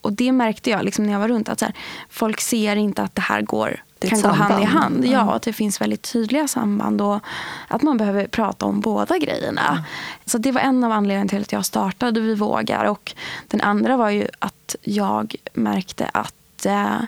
[0.00, 1.48] Och det märkte jag liksom när jag var runt.
[1.48, 1.72] att här,
[2.08, 4.96] Folk ser inte att det här går, det kan gå hand i hand.
[4.96, 5.12] Mm.
[5.12, 7.00] Ja, att det finns väldigt tydliga samband.
[7.00, 7.20] Och
[7.68, 9.68] att man behöver prata om båda grejerna.
[9.70, 9.82] Mm.
[10.26, 12.84] Så det var en av anledningarna till att jag startade Vi vågar.
[12.84, 13.14] Och
[13.48, 17.00] den andra var ju att jag märkte att eh,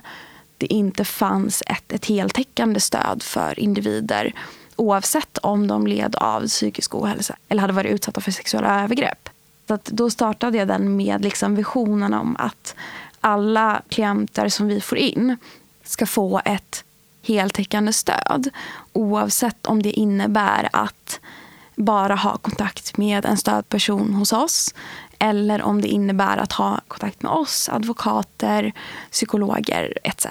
[0.58, 4.34] det inte fanns ett, ett heltäckande stöd för individer
[4.76, 9.28] oavsett om de led av psykisk ohälsa eller hade varit utsatta för sexuella övergrepp.
[9.68, 12.74] Så då startade jag den med liksom visionen om att
[13.20, 15.36] alla klienter som vi får in
[15.84, 16.84] ska få ett
[17.22, 18.50] heltäckande stöd
[18.92, 21.20] oavsett om det innebär att
[21.74, 24.74] bara ha kontakt med en stödperson hos oss
[25.18, 28.72] eller om det innebär att ha kontakt med oss, advokater,
[29.10, 30.26] psykologer etc.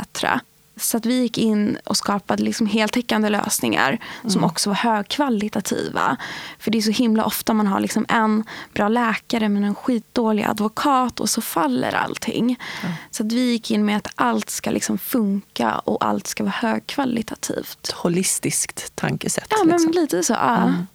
[0.82, 3.90] Så att vi gick in och skapade liksom heltäckande lösningar
[4.22, 4.32] mm.
[4.32, 6.18] som också var högkvalitativa.
[6.60, 10.44] För det är så himla ofta man har liksom en bra läkare men en skitdålig
[10.44, 12.60] advokat och så faller allting.
[12.82, 12.94] Mm.
[13.12, 16.54] Så att vi gick in med att allt ska liksom funka och allt ska vara
[16.56, 17.92] högkvalitativt.
[17.92, 19.48] Holistiskt tankesätt.
[19.50, 19.92] Ja, liksom.
[19.92, 20.34] men lite så.
[20.34, 20.58] Ja.
[20.58, 20.88] Mm.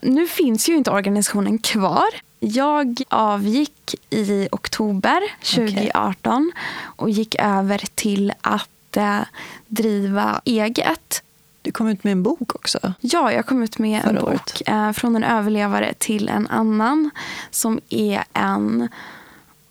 [0.00, 2.08] Nu finns ju inte organisationen kvar.
[2.40, 6.50] Jag avgick i oktober 2018 okay.
[6.96, 9.26] och gick över till att inte
[9.66, 11.22] driva eget.
[11.62, 12.94] Du kom ut med en bok också.
[13.00, 14.68] Ja, jag kom ut med en bok.
[14.68, 17.10] Eh, från en överlevare till en annan.
[17.50, 18.88] Som är en,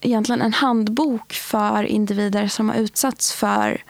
[0.02, 3.84] egentligen en handbok för individer som har utsatts för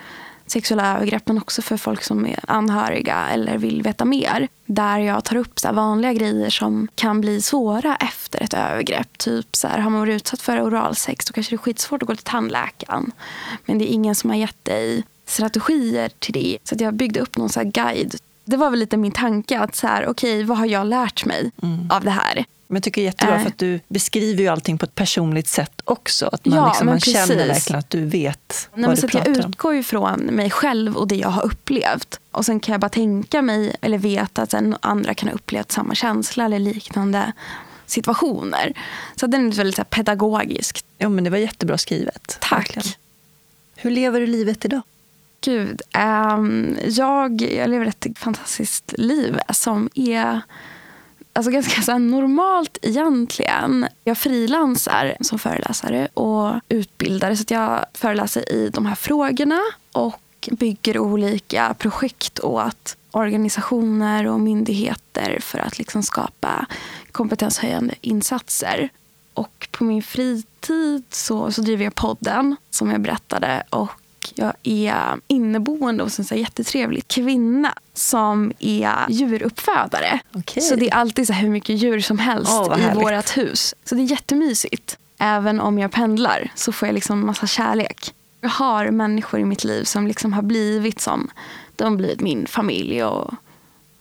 [0.51, 4.47] sexuella övergrepp men också för folk som är anhöriga eller vill veta mer.
[4.65, 9.17] Där jag tar upp så vanliga grejer som kan bli svåra efter ett övergrepp.
[9.17, 12.07] Typ så här, har man varit utsatt för oralsex då kanske det är skitsvårt att
[12.07, 13.11] gå till tandläkaren.
[13.65, 16.57] Men det är ingen som har gett dig strategier till det.
[16.63, 18.15] Så jag byggde upp någon så guide.
[18.45, 21.25] Det var väl lite min tanke att så här, okej, okay, vad har jag lärt
[21.25, 21.91] mig mm.
[21.91, 22.45] av det här?
[22.71, 23.41] Men jag tycker det är jättebra äh.
[23.41, 26.29] för att du beskriver ju allting på ett personligt sätt också.
[26.31, 29.31] Att man, ja, liksom, man känner verkligen att du vet Nej, vad du så pratar
[29.31, 32.19] Jag utgår ju från mig själv och det jag har upplevt.
[32.31, 35.95] Och sen kan jag bara tänka mig, eller veta att andra kan ha upplevt samma
[35.95, 37.31] känsla eller liknande
[37.85, 38.73] situationer.
[39.15, 40.85] Så den är väldigt så pedagogisk.
[40.97, 42.37] Ja, men det var jättebra skrivet.
[42.39, 42.59] Tack.
[42.59, 42.87] Verkligen.
[43.75, 44.81] Hur lever du livet idag?
[45.41, 45.81] Gud.
[45.97, 50.41] Um, jag, jag lever ett fantastiskt liv som är
[51.33, 53.87] alltså ganska så normalt egentligen.
[54.03, 57.37] Jag frilansar som föreläsare och utbildare.
[57.37, 59.61] Så jag föreläser i de här frågorna
[59.91, 66.65] och bygger olika projekt åt organisationer och myndigheter för att liksom skapa
[67.11, 68.89] kompetenshöjande insatser.
[69.33, 73.63] Och på min fritid så, så driver jag podden som jag berättade.
[73.69, 74.00] Och
[74.35, 80.19] jag är inneboende hos en så jättetrevlig kvinna som är djuruppfödare.
[80.33, 80.61] Okay.
[80.61, 83.75] Så det är alltid så hur mycket djur som helst oh, i vårt hus.
[83.85, 84.97] Så det är jättemysigt.
[85.17, 88.13] Även om jag pendlar så får jag liksom massa kärlek.
[88.41, 91.29] Jag har människor i mitt liv som liksom har blivit som
[91.75, 93.03] de har blivit min familj.
[93.03, 93.33] Och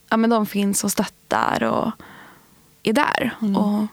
[0.08, 1.92] ja, men de finns och stöttar och
[2.82, 3.36] är där.
[3.42, 3.56] Mm.
[3.56, 3.86] Och,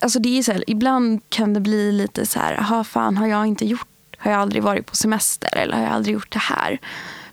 [0.00, 3.26] alltså det är så här, ibland kan det bli lite så här, aha, fan har
[3.26, 3.88] jag inte gjort,
[4.24, 6.78] har jag aldrig varit på semester eller har jag aldrig gjort det här?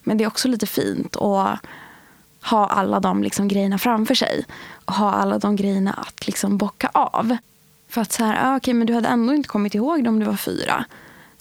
[0.04, 1.60] Men det är också lite fint att
[2.42, 4.46] ha alla de liksom grejerna framför sig.
[4.86, 7.38] Och ha alla de grejerna att liksom bocka av.
[7.90, 10.20] För att så här, ah, okay, men du hade ändå inte kommit ihåg det om
[10.20, 10.86] du var fyra.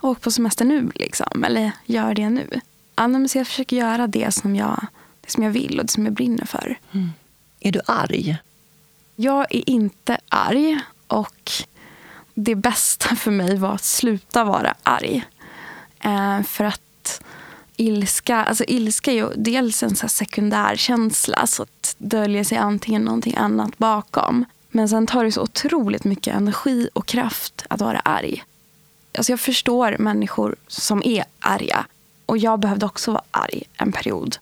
[0.00, 1.44] Åk på semester nu liksom.
[1.44, 2.60] Eller gör det nu.
[2.96, 4.86] Ja, men så jag försöker göra det som jag,
[5.20, 6.78] det som jag vill och det som jag brinner för.
[7.60, 8.36] Är du arg?
[9.16, 10.80] Jag är inte arg.
[11.06, 11.52] Och
[12.34, 15.24] det bästa för mig var att sluta vara arg.
[16.00, 17.22] Eh, för att
[17.76, 21.46] ilska, alltså ilska är ju dels en så här sekundär känsla.
[21.46, 24.44] Så att döljer sig antingen någonting annat bakom.
[24.70, 28.44] Men sen tar det så otroligt mycket energi och kraft att vara arg.
[29.18, 31.86] Alltså jag förstår människor som är arga.
[32.26, 34.36] Och jag behövde också vara arg en period.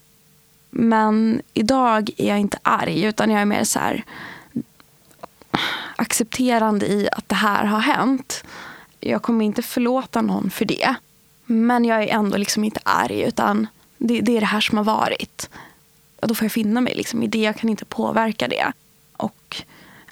[0.70, 4.04] Men idag är jag inte arg, utan jag är mer så här
[5.96, 8.44] accepterande i att det här har hänt.
[9.00, 10.94] Jag kommer inte förlåta någon för det.
[11.50, 13.66] Men jag är ändå liksom inte arg, utan
[13.98, 15.50] det, det är det här som har varit.
[16.20, 17.38] Och då får jag finna mig liksom i det.
[17.38, 18.72] Jag kan inte påverka det.
[19.16, 19.62] Och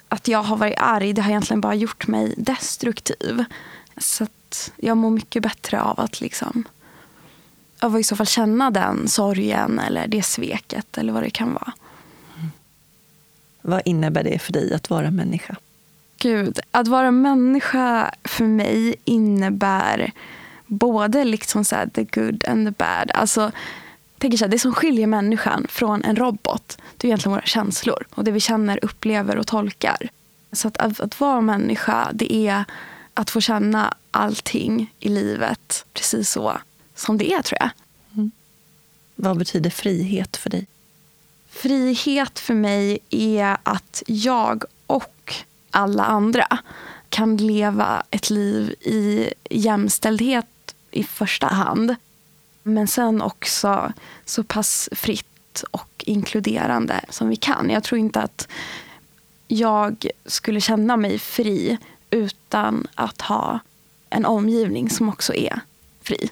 [0.09, 3.43] att jag har varit arg, det har egentligen bara gjort mig destruktiv.
[3.97, 6.63] Så att jag mår mycket bättre av att liksom
[7.79, 11.53] av att i så fall känna den sorgen eller det sveket eller vad det kan
[11.53, 11.73] vara.
[13.61, 15.55] Vad innebär det för dig att vara människa?
[16.17, 20.11] Gud, att vara människa för mig innebär
[20.67, 23.11] både liksom så här, the good and the bad.
[23.13, 23.51] Alltså,
[24.17, 28.07] tänker så här, det som skiljer människan från en robot det är egentligen våra känslor
[28.11, 30.09] och det vi känner, upplever och tolkar.
[30.51, 32.65] Så att, att, att vara människa det är
[33.13, 36.57] att få känna allting i livet precis så
[36.95, 37.69] som det är tror jag.
[39.15, 40.67] Vad betyder frihet för dig?
[41.49, 45.33] Frihet för mig är att jag och
[45.71, 46.57] alla andra
[47.09, 50.45] kan leva ett liv i jämställdhet
[50.97, 51.95] i första hand.
[52.63, 53.93] Men sen också
[54.25, 57.69] så pass fritt och inkluderande som vi kan.
[57.69, 58.47] Jag tror inte att
[59.47, 61.77] jag skulle känna mig fri
[62.09, 63.59] utan att ha
[64.09, 65.59] en omgivning som också är
[66.01, 66.29] fri.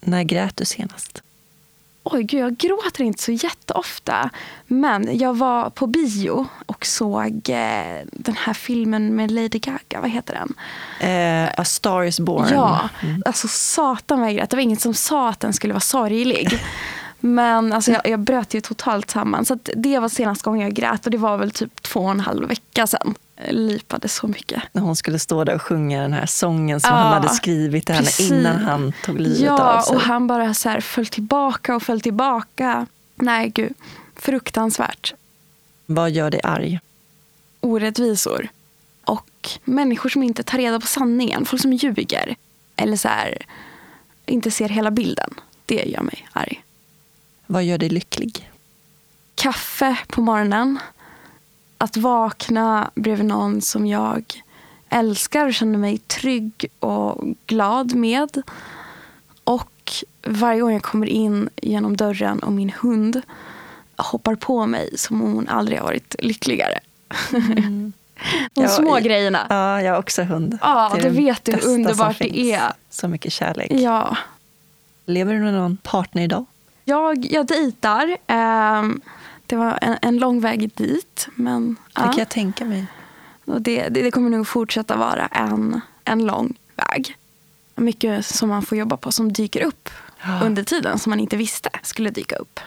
[0.00, 1.22] När grät du senast?
[2.06, 4.30] Oj, gud, jag gråter inte så jätteofta.
[4.66, 10.00] Men jag var på bio och såg eh, den här filmen med Lady Gaga.
[10.00, 10.54] Vad heter den?
[11.10, 12.48] Eh, A Star is born.
[12.50, 12.88] Ja,
[13.26, 14.50] alltså satan vad jag grät.
[14.50, 16.60] Det var ingen som sa att den skulle vara sorglig.
[17.20, 19.44] Men alltså, jag, jag bröt ju totalt samman.
[19.44, 22.20] Så det var senaste gången jag grät och det var väl typ två och en
[22.20, 23.14] halv vecka sedan.
[23.48, 24.62] Lipade så mycket.
[24.72, 27.86] När hon skulle stå där och sjunga den här sången som Ja, han hade skrivit
[27.86, 29.96] till henne innan han tog livet av Ja, sig.
[29.96, 32.86] och han bara så här föll tillbaka och föll tillbaka.
[33.14, 33.72] Nej, gud.
[34.16, 35.14] Fruktansvärt.
[35.86, 36.80] Vad gör dig arg?
[37.60, 38.48] Orättvisor.
[39.04, 41.44] Och människor som inte tar reda på sanningen.
[41.46, 42.36] Folk som ljuger.
[42.76, 43.38] Eller så här,
[44.26, 45.34] inte ser hela bilden.
[45.66, 46.64] Det gör mig arg.
[47.46, 48.50] Vad gör dig lycklig?
[49.34, 50.78] Kaffe på morgonen.
[51.84, 54.42] Att vakna bredvid någon som jag
[54.88, 58.42] älskar och känner mig trygg och glad med.
[59.44, 59.92] Och
[60.26, 63.22] varje gång jag kommer in genom dörren och min hund
[63.96, 66.80] hoppar på mig som om hon aldrig har varit lyckligare.
[67.32, 67.92] De
[68.54, 69.46] Ja, små grejerna.
[69.50, 70.58] Ja, jag har också hund.
[70.62, 72.72] Ja, Det det vet du hur underbart det är.
[72.90, 73.72] Så mycket kärlek.
[73.72, 74.16] Ja.
[75.06, 76.44] Lever du med någon partner idag?
[76.84, 78.16] Jag, jag dejtar.
[78.26, 79.00] Ehm,
[79.46, 81.28] det var en, en lång väg dit.
[81.34, 82.18] Men Det kan ja.
[82.18, 82.86] jag tänka mig.
[83.44, 87.16] Och det, det, det kommer nog fortsätta vara en, en lång väg.
[87.76, 89.88] Mycket som man får jobba på som dyker upp
[90.26, 90.40] Ja.
[90.42, 92.60] under tiden som man inte visste skulle dyka upp.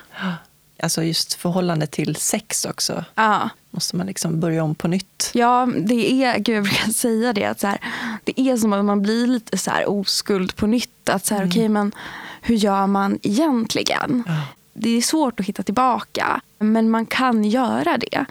[0.83, 3.05] Alltså just förhållande till sex också.
[3.15, 5.31] Ja, Måste man liksom börja om på nytt.
[5.33, 7.77] ja det är, gud jag brukar säga det, att så här,
[8.23, 11.09] det är som att man blir lite så här oskuld på nytt.
[11.09, 11.91] Att så här, okej men
[12.41, 14.23] hur gör man egentligen?
[14.27, 14.41] Ja.
[14.79, 18.25] Det är svårt att hitta tillbaka, men man kan göra det.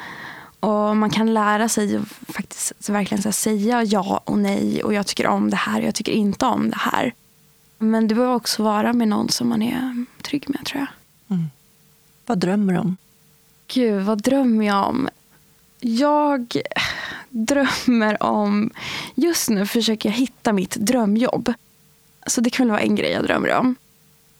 [0.60, 4.82] Och man kan lära sig faktiskt verkligen så säga ja och nej.
[4.82, 7.14] Och jag tycker om det här och jag tycker inte om det här.
[7.78, 11.38] Men det behöver också vara med någon som man är trygg med tror jag.
[12.26, 12.96] Vad drömmer du om?
[13.68, 15.08] Gud, vad drömmer jag om?
[15.80, 16.56] Jag
[17.30, 18.70] drömmer om...
[19.14, 21.52] Just nu försöker jag hitta mitt drömjobb.
[22.26, 23.76] Så det kan väl vara en grej jag drömmer om.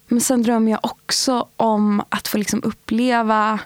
[0.09, 3.59] Men sen drömmer jag också om att få liksom uppleva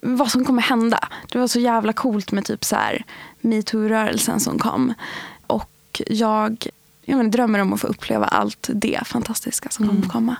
[0.00, 1.08] vad som kommer hända.
[1.32, 3.04] Det var så jävla coolt med typ så här
[3.40, 4.94] metoo-rörelsen som kom.
[5.46, 6.66] Och jag,
[7.04, 10.36] jag menar, drömmer om att få uppleva allt det fantastiska som kommer komma.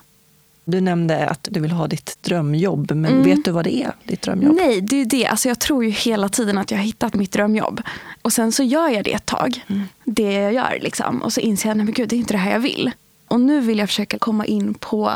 [0.64, 3.22] Du nämnde att du vill ha ditt drömjobb, men Mm.
[3.24, 3.92] vet du vad det är?
[4.04, 4.54] Ditt drömjobb?
[4.56, 5.26] Nej, det är det.
[5.26, 7.82] Alltså jag tror ju hela tiden att jag har hittat mitt drömjobb.
[8.22, 9.64] Och sen så gör jag det ett tag.
[10.04, 11.22] Det jag gör liksom.
[11.22, 12.90] Och så inser jag, gud, det är inte det här jag vill.
[13.28, 15.12] Och nu vill jag försöka komma in på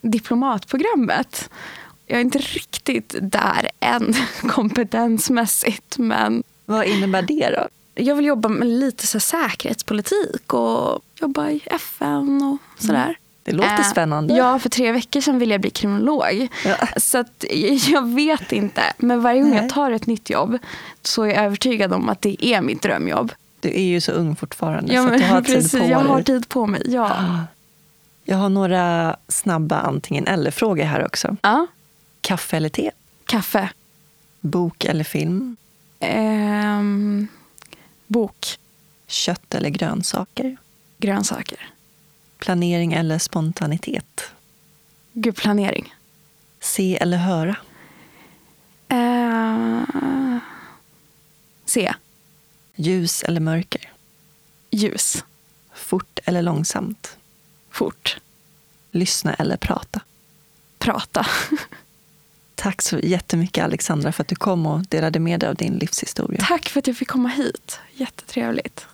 [0.00, 1.50] diplomatprogrammet.
[2.06, 4.14] Jag är inte riktigt där än
[4.48, 5.98] kompetensmässigt.
[5.98, 7.68] Men Vad innebär det då?
[7.94, 13.16] jag vill jobba med lite så säkerhetspolitik och jobba i FN och sådär.
[13.42, 14.34] Det låter Eh, spännande.
[14.34, 16.48] Ja, för tre veckor sedan ville jag bli kriminolog.
[16.64, 16.76] Ja.
[16.96, 17.44] Så att,
[17.88, 18.82] jag vet inte.
[18.98, 19.60] Men varje gång Nej.
[19.62, 20.58] jag tar ett nytt jobb
[21.02, 23.32] så är jag övertygad om att det är mitt drömjobb.
[23.62, 26.22] Du är ju så ung fortfarande, Ja, så du har tid precis, på jag har
[26.22, 26.82] tid på mig.
[26.86, 27.40] Ja.
[28.24, 31.36] Jag har några snabba antingen eller-frågor här också.
[31.42, 31.66] ja.
[32.20, 32.90] Kaffe eller te?
[33.26, 33.68] Kaffe.
[34.40, 35.56] Bok eller film?
[36.00, 37.28] Ehm,
[38.06, 38.58] bok.
[39.06, 40.56] Kött eller grönsaker?
[40.98, 41.70] Grönsaker.
[42.38, 44.24] Planering eller spontanitet?
[45.12, 45.94] Gud, planering.
[46.60, 47.56] Se eller höra?
[48.88, 50.40] Ehm,
[51.64, 51.94] se.
[52.74, 53.92] Ljus eller mörker?
[54.70, 55.24] Ljus.
[55.74, 57.16] Fort eller långsamt?
[57.70, 58.20] Fort.
[58.90, 60.00] Lyssna eller prata?
[60.78, 61.26] Prata.
[62.54, 66.44] Tack så jättemycket Alexandra för att du kom och delade med dig av din livshistoria.
[66.48, 67.80] Tack för att jag fick komma hit.
[67.94, 68.86] Jättetrevligt.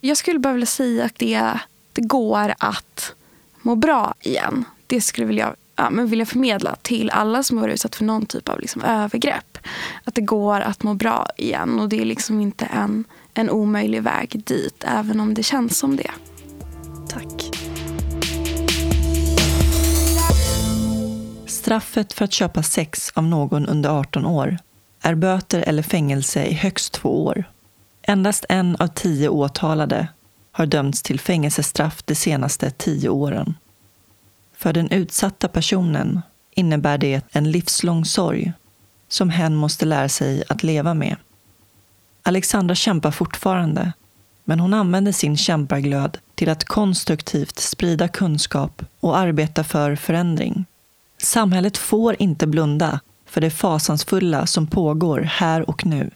[0.00, 1.58] Jag skulle bara vilja säga att det,
[1.92, 3.14] det går att
[3.62, 4.64] må bra igen.
[4.86, 8.26] Det skulle vilja, ja, men vilja förmedla till alla som har varit utsatt för någon
[8.26, 9.58] typ av liksom övergrepp.
[10.04, 13.04] Att det går att må bra igen och det är liksom inte en,
[13.34, 16.10] en omöjlig väg dit även om det känns som det.
[17.08, 17.50] Tack.
[21.46, 24.58] Straffet för att köpa sex av någon under 18 år
[25.02, 27.44] är böter eller fängelse i högst två år.
[28.02, 30.08] Endast en av tio åtalade
[30.52, 33.54] har dömts till fängelsestraff de senaste tio åren.
[34.64, 38.52] För den utsatta personen innebär det en livslång sorg
[39.08, 41.16] som hen måste lära sig att leva med.
[42.22, 43.92] Alexandra kämpar fortfarande,
[44.44, 50.64] men hon använder sin kämpaglöd till att konstruktivt sprida kunskap och arbeta för förändring.
[51.18, 56.10] Samhället får inte blunda för det fasansfulla som pågår här och nu.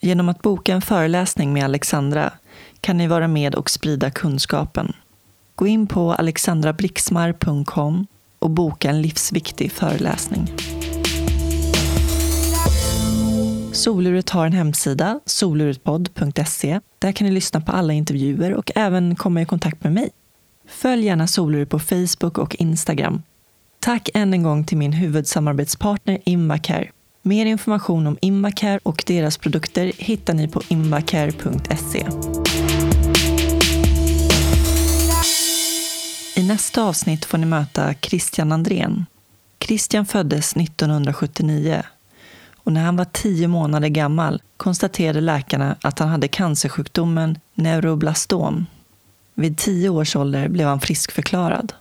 [0.00, 2.32] Genom att boka en föreläsning med Alexandra
[2.80, 4.92] kan ni vara med och sprida kunskapen.
[5.56, 8.06] Gå in på alexandrabrixmar.com
[8.38, 10.52] och boka en livsviktig föreläsning.
[13.72, 16.80] Soluret har en hemsida, soluretpodd.se.
[16.98, 20.10] Där kan ni lyssna på alla intervjuer och även komma i kontakt med mig.
[20.68, 23.22] Följ gärna Soluret på Facebook och Instagram.
[23.80, 26.90] Tack än en gång till min huvudsamarbetspartner Invacare.
[27.22, 32.06] Mer information om Invacare och deras produkter hittar ni på invacare.se.
[36.36, 39.06] I nästa avsnitt får ni möta Christian Andrén.
[39.60, 41.82] Christian föddes 1979
[42.54, 48.66] och när han var tio månader gammal konstaterade läkarna att han hade cancersjukdomen neuroblastom.
[49.34, 51.72] Vid tio års ålder blev han friskförklarad.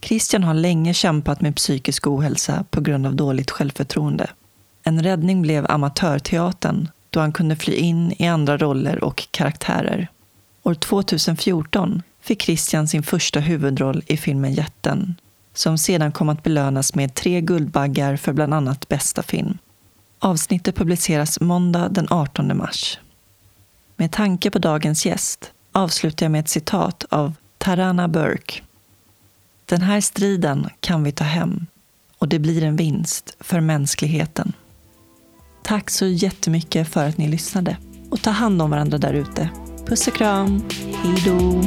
[0.00, 4.30] Christian har länge kämpat med psykisk ohälsa på grund av dåligt självförtroende.
[4.82, 10.08] En räddning blev amatörteatern då han kunde fly in i andra roller och karaktärer.
[10.62, 15.14] År 2014 fick Christian sin första huvudroll i filmen Jätten
[15.54, 19.58] som sedan kom att belönas med tre Guldbaggar för bland annat bästa film.
[20.18, 22.98] Avsnittet publiceras måndag den 18 mars.
[23.96, 28.62] Med tanke på dagens gäst avslutar jag med ett citat av Tarana Burke.
[29.66, 31.66] Den här striden kan vi ta hem
[32.18, 34.52] och det blir en vinst för mänskligheten.
[35.62, 37.76] Tack så jättemycket för att ni lyssnade
[38.10, 39.48] och ta hand om varandra där ute.
[39.86, 40.62] Puss och kram.
[41.02, 41.62] Hej då.